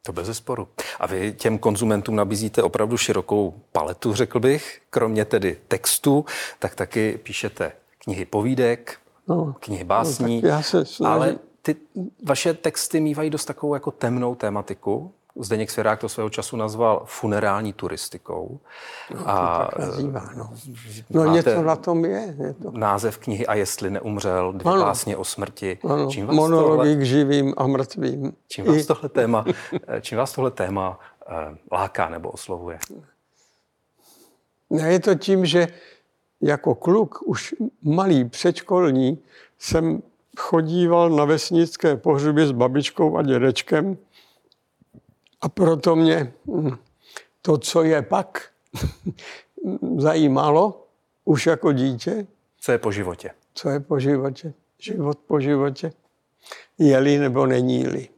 To 0.02 0.12
bez 0.12 0.26
zesporu. 0.26 0.68
A 1.00 1.06
vy 1.06 1.32
těm 1.32 1.58
konzumentům 1.58 2.16
nabízíte 2.16 2.62
opravdu 2.62 2.96
širokou 2.96 3.54
paletu, 3.72 4.14
řekl 4.14 4.40
bych. 4.40 4.80
Kromě 4.90 5.24
tedy 5.24 5.58
textu, 5.68 6.24
tak 6.58 6.74
taky 6.74 7.20
píšete 7.22 7.72
knihy 7.98 8.24
povídek, 8.24 8.98
no, 9.28 9.54
knihy 9.60 9.84
básní, 9.84 10.42
no, 10.42 10.48
já 10.48 10.62
se 10.62 10.84
snažím. 10.84 11.12
ale 11.12 11.38
ty 11.64 11.76
vaše 12.24 12.54
texty 12.54 13.00
mývají 13.00 13.30
dost 13.30 13.44
takovou 13.44 13.74
jako 13.74 13.90
temnou 13.90 14.34
tematiku. 14.34 15.12
Zdeněk 15.36 15.70
Svěrák 15.70 16.00
to 16.00 16.08
svého 16.08 16.30
času 16.30 16.56
nazval 16.56 17.02
funerální 17.04 17.72
turistikou. 17.72 18.60
No, 19.14 19.28
a 19.28 19.68
tak 19.70 19.78
nazývá, 19.78 20.30
no. 20.36 20.50
no 21.10 21.24
něco 21.24 21.62
na 21.62 21.76
tom 21.76 22.04
je. 22.04 22.36
je 22.38 22.54
to. 22.54 22.70
Název 22.70 23.18
knihy 23.18 23.46
A 23.46 23.54
jestli 23.54 23.90
neumřel, 23.90 24.52
dvě 24.52 24.72
ano. 24.72 24.82
básně 24.82 25.16
o 25.16 25.24
smrti. 25.24 25.78
Ano. 25.84 26.10
Čím 26.10 26.26
vás 26.26 26.36
Monology 26.36 26.90
tohle, 26.90 26.96
k 26.96 27.06
živým 27.06 27.54
a 27.56 27.66
mrtvým. 27.66 28.32
Čím 28.48 28.64
vás, 28.64 28.76
I... 28.76 28.84
tohle 28.84 29.08
téma, 29.08 29.44
čím 30.00 30.18
vás 30.18 30.32
tohle 30.32 30.50
téma 30.50 30.98
uh, 31.28 31.56
láká 31.72 32.08
nebo 32.08 32.30
oslovuje? 32.30 32.78
Ne, 34.70 34.92
je 34.92 35.00
to 35.00 35.14
tím, 35.14 35.46
že 35.46 35.68
jako 36.40 36.74
kluk, 36.74 37.22
už 37.22 37.54
malý 37.82 38.24
předškolní, 38.24 39.18
jsem 39.58 40.02
chodíval 40.36 41.10
na 41.10 41.24
vesnické 41.24 41.96
pohřby 41.96 42.46
s 42.46 42.52
babičkou 42.52 43.16
a 43.16 43.22
dědečkem 43.22 43.96
a 45.40 45.48
proto 45.48 45.96
mě 45.96 46.32
hm, 46.46 46.76
to, 47.42 47.58
co 47.58 47.82
je 47.82 48.02
pak, 48.02 48.48
zajímalo 49.96 50.86
už 51.24 51.46
jako 51.46 51.72
dítě. 51.72 52.26
Co 52.60 52.72
je 52.72 52.78
po 52.78 52.92
životě? 52.92 53.30
Co 53.54 53.68
je 53.68 53.80
po 53.80 54.00
životě? 54.00 54.54
Život 54.78 55.18
po 55.26 55.40
životě. 55.40 55.92
Je-li 56.78 57.18
nebo 57.18 57.46
není-li. 57.46 58.08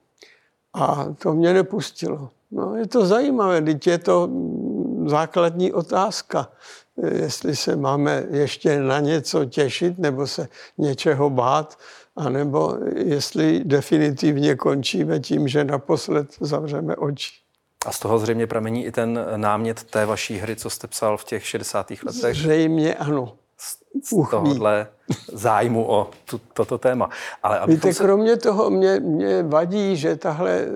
A 0.74 1.04
to 1.18 1.32
mě 1.32 1.52
nepustilo. 1.52 2.30
No, 2.50 2.76
je 2.76 2.86
to 2.86 3.06
zajímavé, 3.06 3.62
teď 3.62 3.86
je 3.86 3.98
to 3.98 4.26
hm, 4.26 4.65
základní 5.08 5.72
otázka, 5.72 6.48
jestli 7.10 7.56
se 7.56 7.76
máme 7.76 8.24
ještě 8.30 8.80
na 8.80 9.00
něco 9.00 9.44
těšit 9.44 9.98
nebo 9.98 10.26
se 10.26 10.48
něčeho 10.78 11.30
bát, 11.30 11.78
anebo 12.16 12.78
jestli 12.96 13.60
definitivně 13.64 14.54
končíme 14.54 15.20
tím, 15.20 15.48
že 15.48 15.64
naposled 15.64 16.28
zavřeme 16.40 16.96
oči. 16.96 17.32
A 17.86 17.92
z 17.92 17.98
toho 17.98 18.18
zřejmě 18.18 18.46
pramení 18.46 18.86
i 18.86 18.92
ten 18.92 19.26
námět 19.36 19.84
té 19.84 20.06
vaší 20.06 20.36
hry, 20.38 20.56
co 20.56 20.70
jste 20.70 20.86
psal 20.86 21.16
v 21.16 21.24
těch 21.24 21.46
60. 21.46 21.90
letech? 21.90 22.36
Zřejmě 22.36 22.94
ano. 22.94 23.32
Z, 23.58 23.78
z 24.04 24.30
tohohle 24.30 24.86
zájmu 25.32 25.90
o 25.90 26.10
tu, 26.24 26.40
toto 26.52 26.78
téma. 26.78 27.10
Ale 27.42 27.60
Víte, 27.66 27.92
se... 27.92 28.04
kromě 28.04 28.36
toho 28.36 28.70
mě, 28.70 29.00
mě 29.00 29.42
vadí, 29.42 29.96
že 29.96 30.16
tahle 30.16 30.66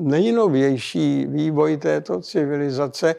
nejnovější 0.00 1.26
vývoj 1.26 1.76
této 1.76 2.20
civilizace 2.20 3.14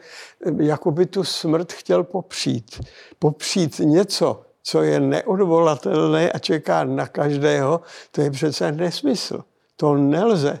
jako 0.58 0.90
by 0.90 1.06
tu 1.06 1.24
smrt 1.24 1.72
chtěl 1.72 2.04
popřít. 2.04 2.80
Popřít 3.18 3.78
něco, 3.78 4.42
co 4.62 4.82
je 4.82 5.00
neodvolatelné 5.00 6.32
a 6.32 6.38
čeká 6.38 6.84
na 6.84 7.06
každého, 7.06 7.80
to 8.10 8.20
je 8.20 8.30
přece 8.30 8.72
nesmysl. 8.72 9.44
To 9.76 9.94
nelze. 9.94 10.60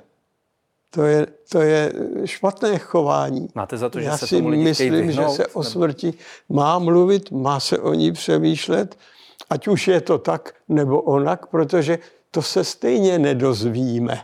To 0.90 1.02
je, 1.02 1.26
to 1.48 1.60
je 1.60 1.92
špatné 2.24 2.78
chování. 2.78 3.48
Máte 3.54 3.76
za 3.76 3.88
to, 3.88 4.00
že 4.00 4.06
Já 4.06 4.18
se 4.18 4.26
si 4.26 4.36
tomu 4.36 4.48
lidi 4.48 4.64
myslím, 4.64 4.92
vyhnout, 4.92 5.30
že 5.30 5.36
se 5.36 5.46
o 5.46 5.62
smrti 5.62 6.14
má 6.48 6.78
mluvit, 6.78 7.30
má 7.30 7.60
se 7.60 7.78
o 7.78 7.94
ní 7.94 8.12
přemýšlet, 8.12 8.98
ať 9.50 9.68
už 9.68 9.88
je 9.88 10.00
to 10.00 10.18
tak 10.18 10.54
nebo 10.68 11.00
onak, 11.00 11.46
protože 11.46 11.98
to 12.30 12.42
se 12.42 12.64
stejně 12.64 13.18
nedozvíme. 13.18 14.20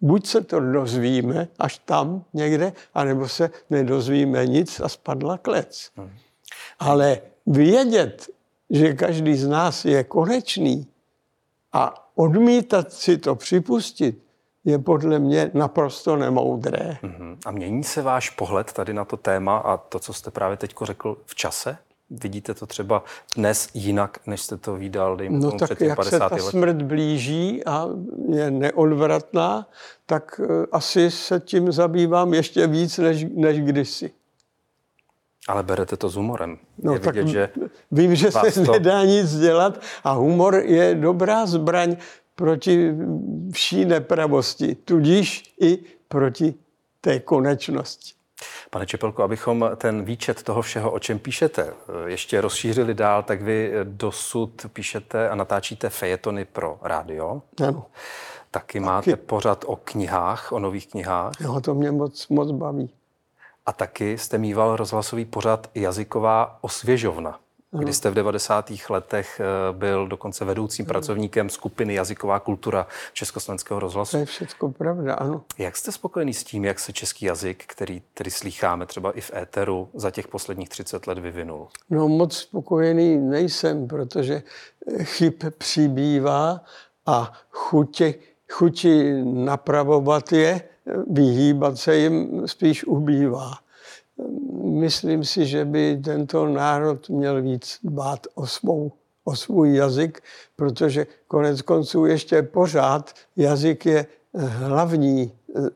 Buď 0.00 0.26
se 0.26 0.40
to 0.40 0.60
dozvíme 0.60 1.48
až 1.58 1.78
tam 1.78 2.24
někde, 2.32 2.72
anebo 2.94 3.28
se 3.28 3.50
nedozvíme 3.70 4.46
nic 4.46 4.80
a 4.80 4.88
spadla 4.88 5.38
klec. 5.38 5.90
Hmm. 5.96 6.10
Ale 6.78 7.20
vědět, 7.46 8.30
že 8.70 8.92
každý 8.92 9.36
z 9.36 9.48
nás 9.48 9.84
je 9.84 10.04
konečný 10.04 10.86
a 11.72 12.10
odmítat 12.14 12.92
si 12.92 13.18
to 13.18 13.34
připustit, 13.34 14.22
je 14.64 14.78
podle 14.78 15.18
mě 15.18 15.50
naprosto 15.54 16.16
nemoudré. 16.16 16.98
Uh-huh. 17.02 17.36
A 17.46 17.50
mění 17.50 17.84
se 17.84 18.02
váš 18.02 18.30
pohled 18.30 18.72
tady 18.72 18.94
na 18.94 19.04
to 19.04 19.16
téma 19.16 19.58
a 19.58 19.76
to, 19.76 19.98
co 19.98 20.12
jste 20.12 20.30
právě 20.30 20.56
teď 20.56 20.74
řekl 20.82 21.16
v 21.26 21.34
čase? 21.34 21.78
Vidíte 22.10 22.54
to 22.54 22.66
třeba 22.66 23.04
dnes 23.36 23.68
jinak, 23.74 24.18
než 24.26 24.40
jste 24.40 24.56
to 24.56 24.76
vydal 24.76 25.16
dejme 25.16 25.38
no 25.38 25.52
tak 25.52 25.80
jak 25.80 26.04
se 26.04 26.18
ta 26.18 26.38
smrt 26.38 26.82
blíží 26.82 27.64
a 27.64 27.88
je 28.32 28.50
neodvratná, 28.50 29.66
tak 30.06 30.40
eh, 30.44 30.66
asi 30.72 31.10
se 31.10 31.40
tím 31.40 31.72
zabývám 31.72 32.34
ještě 32.34 32.66
víc 32.66 32.98
než, 32.98 33.26
než 33.34 33.60
kdysi. 33.60 34.10
Ale 35.48 35.62
berete 35.62 35.96
to 35.96 36.08
s 36.08 36.14
humorem. 36.14 36.58
No, 36.78 36.92
je 36.92 37.00
tak 37.00 37.14
vidět, 37.14 37.30
že 37.30 37.50
vím, 37.90 38.14
že 38.14 38.30
se 38.32 38.64
to... 38.64 38.72
nedá 38.72 39.04
nic 39.04 39.38
dělat 39.38 39.80
a 40.04 40.12
humor 40.12 40.54
je 40.54 40.94
dobrá 40.94 41.46
zbraň 41.46 41.96
proti 42.34 42.92
vší 43.52 43.84
nepravosti, 43.84 44.74
tudíž 44.74 45.54
i 45.60 45.78
proti 46.08 46.54
té 47.00 47.20
konečnosti. 47.20 48.17
Pane 48.70 48.86
Čepelko, 48.86 49.22
abychom 49.22 49.70
ten 49.76 50.04
výčet 50.04 50.42
toho 50.42 50.62
všeho, 50.62 50.90
o 50.90 50.98
čem 50.98 51.18
píšete, 51.18 51.74
ještě 52.06 52.40
rozšířili 52.40 52.94
dál, 52.94 53.22
tak 53.22 53.42
vy 53.42 53.72
dosud 53.84 54.66
píšete 54.72 55.28
a 55.28 55.34
natáčíte 55.34 55.88
fejetony 55.90 56.44
pro 56.44 56.78
rádio. 56.82 57.42
Ano. 57.68 57.86
Taky, 58.50 58.66
Taky 58.66 58.80
máte 58.80 59.16
pořad 59.16 59.64
o 59.66 59.76
knihách, 59.76 60.52
o 60.52 60.58
nových 60.58 60.86
knihách. 60.86 61.32
Jo, 61.40 61.60
to 61.60 61.74
mě 61.74 61.90
moc, 61.90 62.28
moc 62.28 62.50
baví. 62.50 62.90
A 63.66 63.72
taky 63.72 64.18
jste 64.18 64.38
mýval 64.38 64.76
rozhlasový 64.76 65.24
pořad 65.24 65.70
Jazyková 65.74 66.58
osvěžovna. 66.60 67.40
Kdy 67.72 67.92
jste 67.92 68.10
v 68.10 68.14
90. 68.14 68.70
letech 68.90 69.40
eh, 69.40 69.72
byl 69.72 70.08
dokonce 70.08 70.44
vedoucím 70.44 70.84
ano. 70.84 70.88
pracovníkem 70.88 71.48
skupiny 71.48 71.94
Jazyková 71.94 72.40
kultura 72.40 72.86
Československého 73.12 73.80
rozhlasu. 73.80 74.10
To 74.10 74.16
je 74.16 74.24
všechno 74.24 74.72
pravda, 74.72 75.14
ano. 75.14 75.44
Jak 75.58 75.76
jste 75.76 75.92
spokojený 75.92 76.34
s 76.34 76.44
tím, 76.44 76.64
jak 76.64 76.80
se 76.80 76.92
český 76.92 77.24
jazyk, 77.24 77.64
který 77.66 78.02
tedy 78.14 78.30
slýcháme 78.30 78.86
třeba 78.86 79.12
i 79.12 79.20
v 79.20 79.34
éteru, 79.34 79.88
za 79.94 80.10
těch 80.10 80.28
posledních 80.28 80.68
30 80.68 81.06
let 81.06 81.18
vyvinul? 81.18 81.68
No 81.90 82.08
moc 82.08 82.36
spokojený 82.36 83.16
nejsem, 83.16 83.88
protože 83.88 84.42
chyb 85.02 85.34
přibývá 85.58 86.60
a 87.06 87.32
chutě, 87.50 88.14
chuti 88.48 89.22
napravovat 89.24 90.32
je 90.32 90.60
vyhýbat 91.10 91.78
se 91.78 91.96
jim 91.96 92.42
spíš 92.48 92.84
ubývá. 92.84 93.52
Myslím 94.68 95.24
si, 95.24 95.46
že 95.46 95.64
by 95.64 96.00
tento 96.04 96.46
národ 96.46 97.08
měl 97.08 97.42
víc 97.42 97.78
dbát 97.84 98.26
o, 98.34 98.46
svou, 98.46 98.92
o 99.24 99.36
svůj 99.36 99.74
jazyk, 99.74 100.22
protože 100.56 101.06
konec 101.28 101.62
konců 101.62 102.06
ještě 102.06 102.42
pořád 102.42 103.10
jazyk 103.36 103.86
je 103.86 104.06
hlavní 104.34 105.32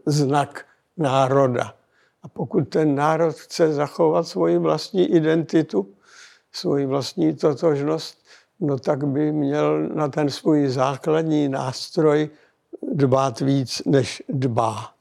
znak 0.07 0.65
národa. 0.97 1.75
A 2.23 2.29
pokud 2.29 2.69
ten 2.69 2.95
národ 2.95 3.35
chce 3.35 3.73
zachovat 3.73 4.29
svoji 4.29 4.59
vlastní 4.59 5.07
identitu, 5.07 5.89
svoji 6.53 6.87
vlastní 6.87 7.35
totožnost, 7.35 8.17
no 8.61 8.79
tak 8.79 9.07
by 9.07 9.33
měl 9.33 9.89
na 9.89 10.09
ten 10.09 10.31
svůj 10.31 10.69
základní 10.69 11.49
nástroj 11.49 12.31
dbát 12.93 13.41
víc, 13.41 13.83
než 13.87 14.23
dbá 14.29 14.93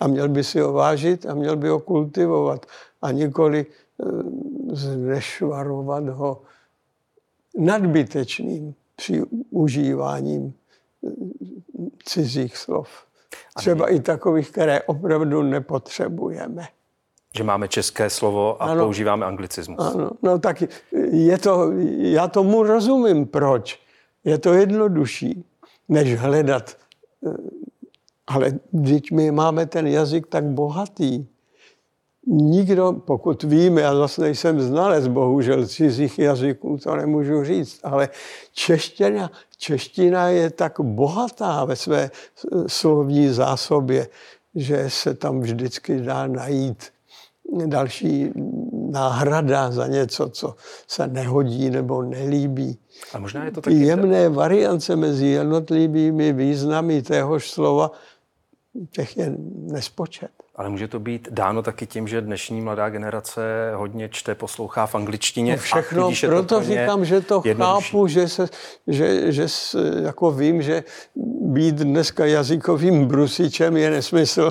a 0.00 0.06
měl 0.06 0.28
by 0.28 0.44
si 0.44 0.60
ho 0.60 0.72
vážit 0.72 1.26
a 1.26 1.34
měl 1.34 1.56
by 1.56 1.68
ho 1.68 1.80
kultivovat 1.80 2.66
a 3.04 3.12
nikoli 3.12 3.66
eh, 3.66 4.04
znešvarovat 4.72 6.08
ho 6.08 6.42
nadbytečným 7.58 8.74
užíváním 9.50 10.52
eh, 10.52 11.10
cizích 12.04 12.56
slov. 12.56 12.88
Třeba 13.56 13.88
i 13.88 14.00
takových, 14.00 14.50
které 14.50 14.82
opravdu 14.82 15.42
nepotřebujeme. 15.42 16.66
Že 17.36 17.44
máme 17.44 17.68
české 17.68 18.10
slovo 18.10 18.62
a 18.62 18.66
ano, 18.66 18.84
používáme 18.84 19.26
anglicismus. 19.26 19.94
Ano, 19.94 20.10
no 20.22 20.38
tak 20.38 20.62
je 21.12 21.38
to, 21.38 21.72
já 21.98 22.28
tomu 22.28 22.62
rozumím, 22.62 23.26
proč. 23.26 23.80
Je 24.24 24.38
to 24.38 24.52
jednodušší, 24.52 25.44
než 25.88 26.18
hledat 26.18 26.76
eh, 27.26 27.64
ale 28.26 28.52
když 28.70 29.10
my 29.10 29.30
máme 29.30 29.66
ten 29.66 29.86
jazyk 29.86 30.26
tak 30.26 30.44
bohatý, 30.44 31.26
nikdo, 32.26 32.92
pokud 32.92 33.42
víme, 33.42 33.80
já 33.80 33.94
zase 33.94 34.22
nejsem 34.22 34.60
znalec, 34.60 35.08
bohužel 35.08 35.66
cizích 35.66 36.18
jazyků, 36.18 36.78
to 36.82 36.96
nemůžu 36.96 37.44
říct, 37.44 37.80
ale 37.82 38.08
čeština, 38.52 39.30
čeština 39.56 40.28
je 40.28 40.50
tak 40.50 40.80
bohatá 40.80 41.64
ve 41.64 41.76
své 41.76 42.10
slovní 42.66 43.28
zásobě, 43.28 44.08
že 44.54 44.90
se 44.90 45.14
tam 45.14 45.40
vždycky 45.40 46.00
dá 46.00 46.26
najít 46.26 46.84
další 47.66 48.30
náhrada 48.90 49.70
za 49.70 49.86
něco, 49.86 50.28
co 50.28 50.54
se 50.88 51.06
nehodí 51.06 51.70
nebo 51.70 52.02
nelíbí. 52.02 52.78
A 53.12 53.18
možná 53.18 53.44
je 53.44 53.50
to 53.50 53.60
taky... 53.60 53.76
Jemné 53.76 54.28
variance 54.28 54.96
mezi 54.96 55.26
jednotlivými 55.26 56.32
významy 56.32 57.02
téhož 57.02 57.50
slova, 57.50 57.90
těch 58.90 59.16
je 59.16 59.34
nespočet. 59.56 60.30
Ale 60.56 60.68
může 60.68 60.88
to 60.88 61.00
být 61.00 61.28
dáno 61.30 61.62
taky 61.62 61.86
tím, 61.86 62.08
že 62.08 62.20
dnešní 62.20 62.60
mladá 62.60 62.88
generace 62.88 63.72
hodně 63.74 64.08
čte, 64.08 64.34
poslouchá 64.34 64.86
v 64.86 64.94
angličtině. 64.94 65.52
No 65.52 65.58
všechno, 65.58 66.06
a 66.06 66.12
proto 66.26 66.58
to 66.58 66.62
říkám, 66.62 67.04
že 67.04 67.20
to 67.20 67.42
jednodušší. 67.44 67.90
chápu, 67.90 68.06
že, 68.06 68.28
se, 68.28 68.48
že, 68.86 69.32
že 69.32 69.46
jako 70.02 70.30
vím, 70.30 70.62
že 70.62 70.84
být 71.40 71.74
dneska 71.74 72.26
jazykovým 72.26 73.06
brusičem 73.06 73.76
je 73.76 73.90
nesmysl. 73.90 74.50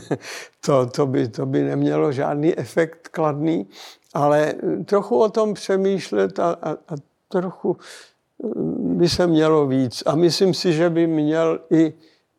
to, 0.66 0.86
to, 0.86 1.06
by, 1.06 1.28
to 1.28 1.46
by 1.46 1.62
nemělo 1.62 2.12
žádný 2.12 2.58
efekt 2.58 3.08
kladný, 3.08 3.66
ale 4.14 4.54
trochu 4.84 5.18
o 5.18 5.28
tom 5.28 5.54
přemýšlet 5.54 6.38
a, 6.38 6.56
a, 6.62 6.70
a 6.70 6.94
trochu 7.28 7.76
by 8.78 9.08
se 9.08 9.26
mělo 9.26 9.66
víc. 9.66 10.02
A 10.06 10.14
myslím 10.14 10.54
si, 10.54 10.72
že 10.72 10.90
by 10.90 11.06
měl 11.06 11.60
i 11.70 11.92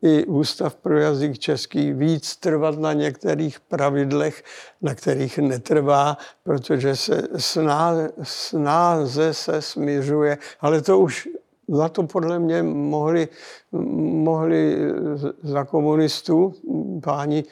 i 0.04 0.26
Ústav 0.26 0.76
pro 0.76 1.00
jazyk 1.00 1.40
český 1.40 1.94
víc 1.94 2.36
trvat 2.36 2.80
na 2.80 2.94
některých 2.94 3.60
pravidlech, 3.60 4.44
na 4.82 4.96
kterých 4.96 5.38
netrvá, 5.38 6.18
protože 6.44 6.96
se 6.96 7.28
snáze, 7.38 8.12
snáze 8.24 9.34
se 9.34 9.62
směřuje, 9.62 10.38
ale 10.62 10.82
to 10.82 11.00
už 11.00 11.28
za 11.68 11.90
to 11.90 12.04
podle 12.04 12.40
mě 12.40 12.64
mohli, 12.64 13.28
mohli 14.22 14.78
za 15.44 15.64
komunistů 15.64 16.54
páni 17.04 17.44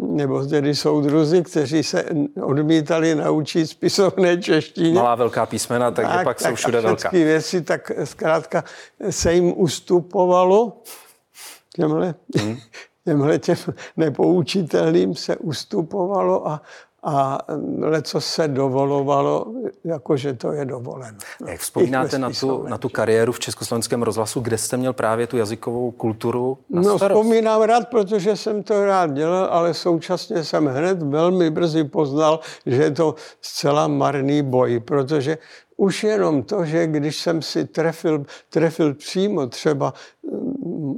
nebo 0.00 0.46
tedy 0.46 0.74
soudruzi, 0.74 1.42
kteří 1.42 1.82
se 1.82 2.04
odmítali 2.42 3.14
naučit 3.14 3.66
spisovné 3.66 4.36
češtině. 4.36 4.94
Malá 4.94 5.14
velká 5.14 5.46
písmena, 5.46 5.90
tak, 5.90 6.06
tak 6.06 6.24
pak 6.24 6.38
tak 6.38 6.48
jsou 6.48 6.54
všude 6.54 6.80
velká. 6.80 7.08
věci, 7.12 7.62
tak 7.62 7.92
zkrátka 8.04 8.64
se 9.10 9.34
jim 9.34 9.52
ustupovalo 9.56 10.82
těmhle, 11.80 12.14
hmm. 12.36 12.56
těmhle 13.04 13.38
těm 13.38 13.56
nepoučitelným 13.96 15.14
se 15.14 15.36
ustupovalo 15.36 16.48
a, 16.48 16.62
a 17.02 17.38
leco 17.80 18.20
se 18.20 18.48
dovolovalo, 18.48 19.46
jakože 19.84 20.34
to 20.34 20.52
je 20.52 20.64
dovoleno. 20.64 21.18
Jak 21.46 21.60
vzpomínáte 21.60 22.18
na 22.18 22.30
tu, 22.40 22.62
na 22.62 22.78
tu 22.78 22.88
kariéru 22.88 23.32
v 23.32 23.40
Československém 23.40 24.02
rozhlasu, 24.02 24.40
kde 24.40 24.58
jste 24.58 24.76
měl 24.76 24.92
právě 24.92 25.26
tu 25.26 25.36
jazykovou 25.36 25.90
kulturu 25.90 26.58
na 26.70 26.82
No 26.82 26.96
starost? 26.98 27.18
vzpomínám 27.18 27.62
rád, 27.62 27.88
protože 27.88 28.36
jsem 28.36 28.62
to 28.62 28.84
rád 28.84 29.12
dělal, 29.12 29.44
ale 29.44 29.74
současně 29.74 30.44
jsem 30.44 30.66
hned 30.66 31.02
velmi 31.02 31.50
brzy 31.50 31.84
poznal, 31.84 32.40
že 32.66 32.82
je 32.82 32.90
to 32.90 33.14
zcela 33.40 33.88
marný 33.88 34.42
boj, 34.42 34.80
protože 34.80 35.38
už 35.76 36.04
jenom 36.04 36.42
to, 36.42 36.64
že 36.64 36.86
když 36.86 37.16
jsem 37.16 37.42
si 37.42 37.64
trefil, 37.64 38.24
trefil 38.50 38.94
přímo 38.94 39.46
třeba, 39.46 39.94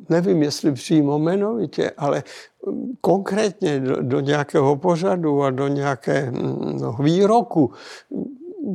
nevím 0.09 0.43
jestli 0.43 0.73
přímo 0.73 1.19
jmenovitě, 1.19 1.91
ale 1.97 2.23
mm, 2.67 2.93
konkrétně 3.01 3.81
do, 3.81 4.03
do 4.03 4.21
nějakého 4.21 4.77
pořadu 4.77 5.43
a 5.43 5.51
do 5.51 5.69
nějakého 5.69 6.33
mm, 6.33 6.79
no, 6.81 6.97
výroku, 7.01 7.73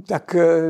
tak 0.07 0.35
eh, 0.35 0.61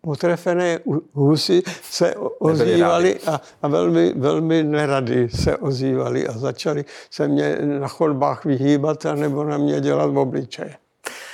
potrefené 0.00 0.78
husy 1.12 1.62
se 1.82 2.14
ozývaly 2.38 3.18
a, 3.26 3.40
a 3.62 3.68
velmi, 3.68 4.12
velmi 4.16 4.62
nerady 4.62 5.28
se 5.28 5.56
ozývaly 5.56 6.28
a 6.28 6.32
začali 6.32 6.84
se 7.10 7.28
mě 7.28 7.58
na 7.80 7.88
chodbách 7.88 8.44
vyhýbat 8.44 9.06
a 9.06 9.14
nebo 9.14 9.44
na 9.44 9.58
mě 9.58 9.80
dělat 9.80 10.16
obličeje. 10.16 10.76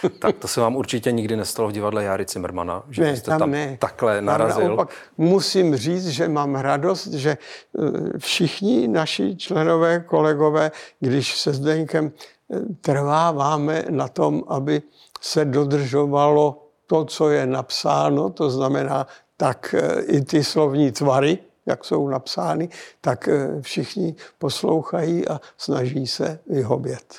tak 0.19 0.37
to 0.37 0.49
se 0.49 0.61
vám 0.61 0.77
určitě 0.77 1.13
nikdy 1.13 1.37
nestalo 1.37 1.69
v 1.69 1.73
divadle 1.73 2.05
Jary 2.05 2.27
Cimrmana, 2.27 2.83
že 2.91 3.03
ne, 3.03 3.17
jste 3.17 3.31
tam, 3.31 3.39
tam 3.39 3.51
ne. 3.51 3.77
takhle 3.81 4.23
narazil. 4.23 4.61
Tam 4.61 4.67
naopak 4.67 4.91
musím 5.19 5.77
říct, 5.77 6.09
že 6.09 6.29
mám 6.29 6.55
radost, 6.55 7.07
že 7.07 7.31
eh, 7.31 8.19
všichni 8.19 8.89
naši 8.89 9.37
členové, 9.37 10.01
kolegové, 10.01 10.71
když 11.01 11.39
se 11.39 11.53
Zdeňkem 11.53 12.13
eh, 12.13 12.61
trváváme 12.81 13.85
na 13.91 14.09
tom, 14.09 14.45
aby 14.49 14.83
se 15.21 15.45
dodržovalo 15.45 16.65
to, 16.87 17.05
co 17.05 17.31
je 17.31 17.47
napsáno, 17.47 18.31
to 18.31 18.51
znamená 18.51 19.07
tak 19.37 19.75
eh, 19.79 20.03
i 20.03 20.21
ty 20.21 20.45
slovní 20.45 20.93
tvary, 20.93 21.39
jak 21.67 21.85
jsou 21.85 22.09
napsány, 22.09 22.69
tak 23.01 23.29
všichni 23.61 24.15
poslouchají 24.39 25.29
a 25.29 25.41
snaží 25.59 26.07
se 26.07 26.39
vyhovět. 26.47 27.15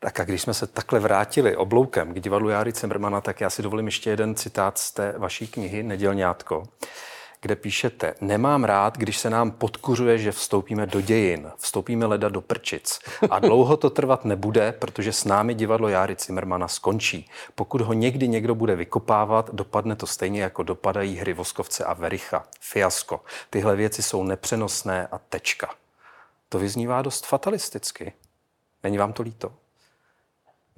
Tak 0.00 0.20
a 0.20 0.24
když 0.24 0.42
jsme 0.42 0.54
se 0.54 0.66
takhle 0.66 1.00
vrátili 1.00 1.56
obloukem 1.56 2.14
k 2.14 2.20
divadlu 2.20 2.48
Járy 2.48 2.72
Cimrmana, 2.72 3.20
tak 3.20 3.40
já 3.40 3.50
si 3.50 3.62
dovolím 3.62 3.86
ještě 3.86 4.10
jeden 4.10 4.34
citát 4.34 4.78
z 4.78 4.92
té 4.92 5.14
vaší 5.18 5.46
knihy 5.46 5.82
Nedělňátko, 5.82 6.62
kde 7.40 7.56
píšete, 7.56 8.14
nemám 8.20 8.64
rád, 8.64 8.98
když 8.98 9.18
se 9.18 9.30
nám 9.30 9.50
podkuřuje, 9.50 10.18
že 10.18 10.32
vstoupíme 10.32 10.86
do 10.86 11.00
dějin, 11.00 11.50
vstoupíme 11.56 12.06
leda 12.06 12.28
do 12.28 12.40
prčic. 12.40 12.98
A 13.30 13.38
dlouho 13.38 13.76
to 13.76 13.90
trvat 13.90 14.24
nebude, 14.24 14.72
protože 14.72 15.12
s 15.12 15.24
námi 15.24 15.54
divadlo 15.54 15.88
Járy 15.88 16.16
Cimrmana 16.16 16.68
skončí. 16.68 17.30
Pokud 17.54 17.80
ho 17.80 17.92
někdy 17.92 18.28
někdo 18.28 18.54
bude 18.54 18.76
vykopávat, 18.76 19.50
dopadne 19.54 19.96
to 19.96 20.06
stejně, 20.06 20.42
jako 20.42 20.62
dopadají 20.62 21.16
hry 21.16 21.32
Voskovce 21.32 21.84
a 21.84 21.94
Vericha. 21.94 22.44
Fiasko. 22.60 23.20
Tyhle 23.50 23.76
věci 23.76 24.02
jsou 24.02 24.22
nepřenosné 24.22 25.06
a 25.06 25.18
tečka. 25.18 25.74
To 26.48 26.58
vyznívá 26.58 27.02
dost 27.02 27.26
fatalisticky. 27.26 28.12
Není 28.82 28.98
vám 28.98 29.12
to 29.12 29.22
líto? 29.22 29.52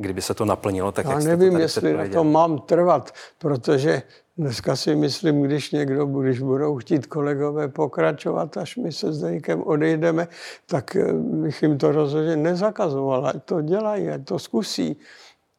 Kdyby 0.01 0.23
se 0.23 0.35
to 0.35 0.45
naplnilo, 0.45 0.93
tak 0.93 1.07
Já 1.07 1.13
jak 1.13 1.25
nevím, 1.25 1.53
to 1.53 1.59
jestli 1.59 1.93
na 1.93 2.09
to 2.09 2.25
mám 2.25 2.59
trvat, 2.59 3.11
protože 3.39 4.03
dneska 4.39 4.77
si 4.77 4.97
myslím, 4.97 5.43
když 5.43 5.71
někdo, 5.71 6.07
když 6.07 6.41
budou 6.41 6.79
chtít 6.79 7.07
kolegové 7.07 7.69
pokračovat, 7.69 8.57
až 8.57 8.77
my 8.77 8.93
se 8.93 9.13
s 9.13 9.21
Deníkem 9.21 9.63
odejdeme, 9.63 10.29
tak 10.67 10.97
eh, 10.97 11.13
bych 11.13 11.63
jim 11.63 11.79
to 11.79 11.93
rozhodně 11.93 12.37
nezakazoval, 12.37 13.27
ať 13.27 13.45
to 13.45 13.63
dělají, 13.63 14.09
ať 14.09 14.25
to 14.25 14.39
zkusí. 14.39 14.97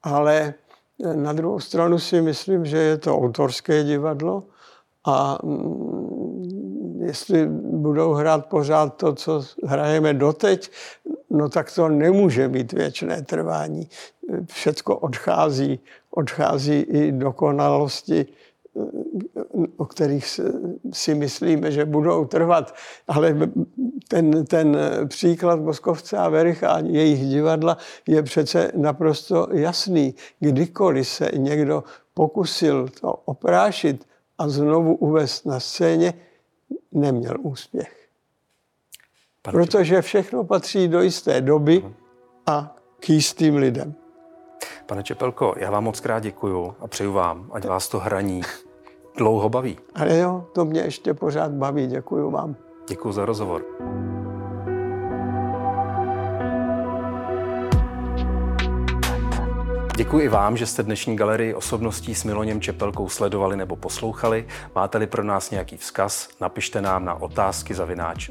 Ale 0.04 0.54
eh, 1.04 1.16
na 1.16 1.34
druhou 1.34 1.60
stranu 1.60 2.00
si 2.00 2.22
myslím, 2.22 2.66
že 2.66 2.78
je 2.78 2.98
to 2.98 3.18
autorské 3.18 3.84
divadlo 3.84 4.44
a 5.06 5.38
mm, 5.44 7.04
jestli 7.06 7.48
budou 7.72 8.14
hrát 8.14 8.46
pořád 8.46 8.96
to, 8.96 9.14
co 9.14 9.44
hrajeme 9.66 10.14
doteď, 10.14 10.72
no 11.32 11.50
tak 11.50 11.76
to 11.76 11.90
nemůže 11.90 12.48
mít 12.48 12.74
věčné 12.74 13.22
trvání. 13.22 13.90
Všecko 14.46 14.98
odchází, 14.98 15.80
odchází 16.12 16.74
i 16.80 17.12
dokonalosti, 17.12 18.26
o 19.78 19.86
kterých 19.86 20.40
si 20.94 21.16
myslíme, 21.16 21.72
že 21.72 21.86
budou 21.86 22.26
trvat. 22.26 22.76
Ale 23.08 23.52
ten, 24.08 24.46
ten 24.46 24.78
příklad 25.08 25.60
Boskovce 25.60 26.18
a 26.18 26.30
Vericha 26.30 26.70
a 26.70 26.80
jejich 26.80 27.20
divadla 27.20 27.78
je 28.08 28.24
přece 28.24 28.72
naprosto 28.76 29.48
jasný. 29.52 30.16
Kdykoliv 30.40 31.08
se 31.08 31.32
někdo 31.36 31.84
pokusil 32.14 32.90
to 33.02 33.14
oprášit 33.14 34.08
a 34.38 34.50
znovu 34.50 34.96
uvést 34.96 35.46
na 35.46 35.60
scéně, 35.60 36.14
neměl 36.92 37.36
úspěch. 37.42 38.01
Protože 39.42 40.02
všechno 40.02 40.44
patří 40.44 40.88
do 40.88 41.02
jisté 41.02 41.42
doby 41.42 41.96
a 42.46 42.76
k 43.00 43.10
jistým 43.10 43.56
lidem. 43.56 43.94
Pane 44.86 45.04
Čepelko, 45.04 45.54
já 45.58 45.72
vám 45.72 45.84
moc 45.84 46.00
krát 46.00 46.20
děkuju 46.20 46.76
a 46.80 46.88
přeju 46.88 47.14
vám, 47.14 47.50
ať 47.54 47.66
vás 47.66 47.90
to 47.90 48.00
hraní 48.00 48.42
dlouho 49.18 49.50
baví. 49.50 49.78
Ale 49.96 50.18
jo, 50.18 50.48
to 50.54 50.66
mě 50.66 50.82
ještě 50.82 51.14
pořád 51.14 51.52
baví. 51.52 51.88
Děkuju 51.88 52.32
vám. 52.32 52.56
Děkuji 52.90 53.12
za 53.12 53.26
rozhovor. 53.26 53.66
Děkuji 60.02 60.26
i 60.26 60.30
vám, 60.30 60.58
že 60.58 60.66
jste 60.66 60.84
dnešní 60.84 61.16
galerii 61.16 61.54
osobností 61.54 62.16
s 62.16 62.24
Miloněm 62.24 62.62
Čepelkou 62.62 63.10
sledovali 63.10 63.58
nebo 63.58 63.76
poslouchali. 63.76 64.48
Máte-li 64.76 65.08
pro 65.08 65.24
nás 65.24 65.52
nějaký 65.52 65.78
vzkaz, 65.78 66.30
napište 66.40 66.82
nám 66.82 67.06
na 67.06 67.14
otázky 67.14 67.74
zavináč 67.74 68.30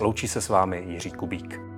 Loučí 0.00 0.28
se 0.28 0.40
s 0.40 0.48
vámi 0.48 0.84
Jiří 0.88 1.10
Kubík. 1.10 1.75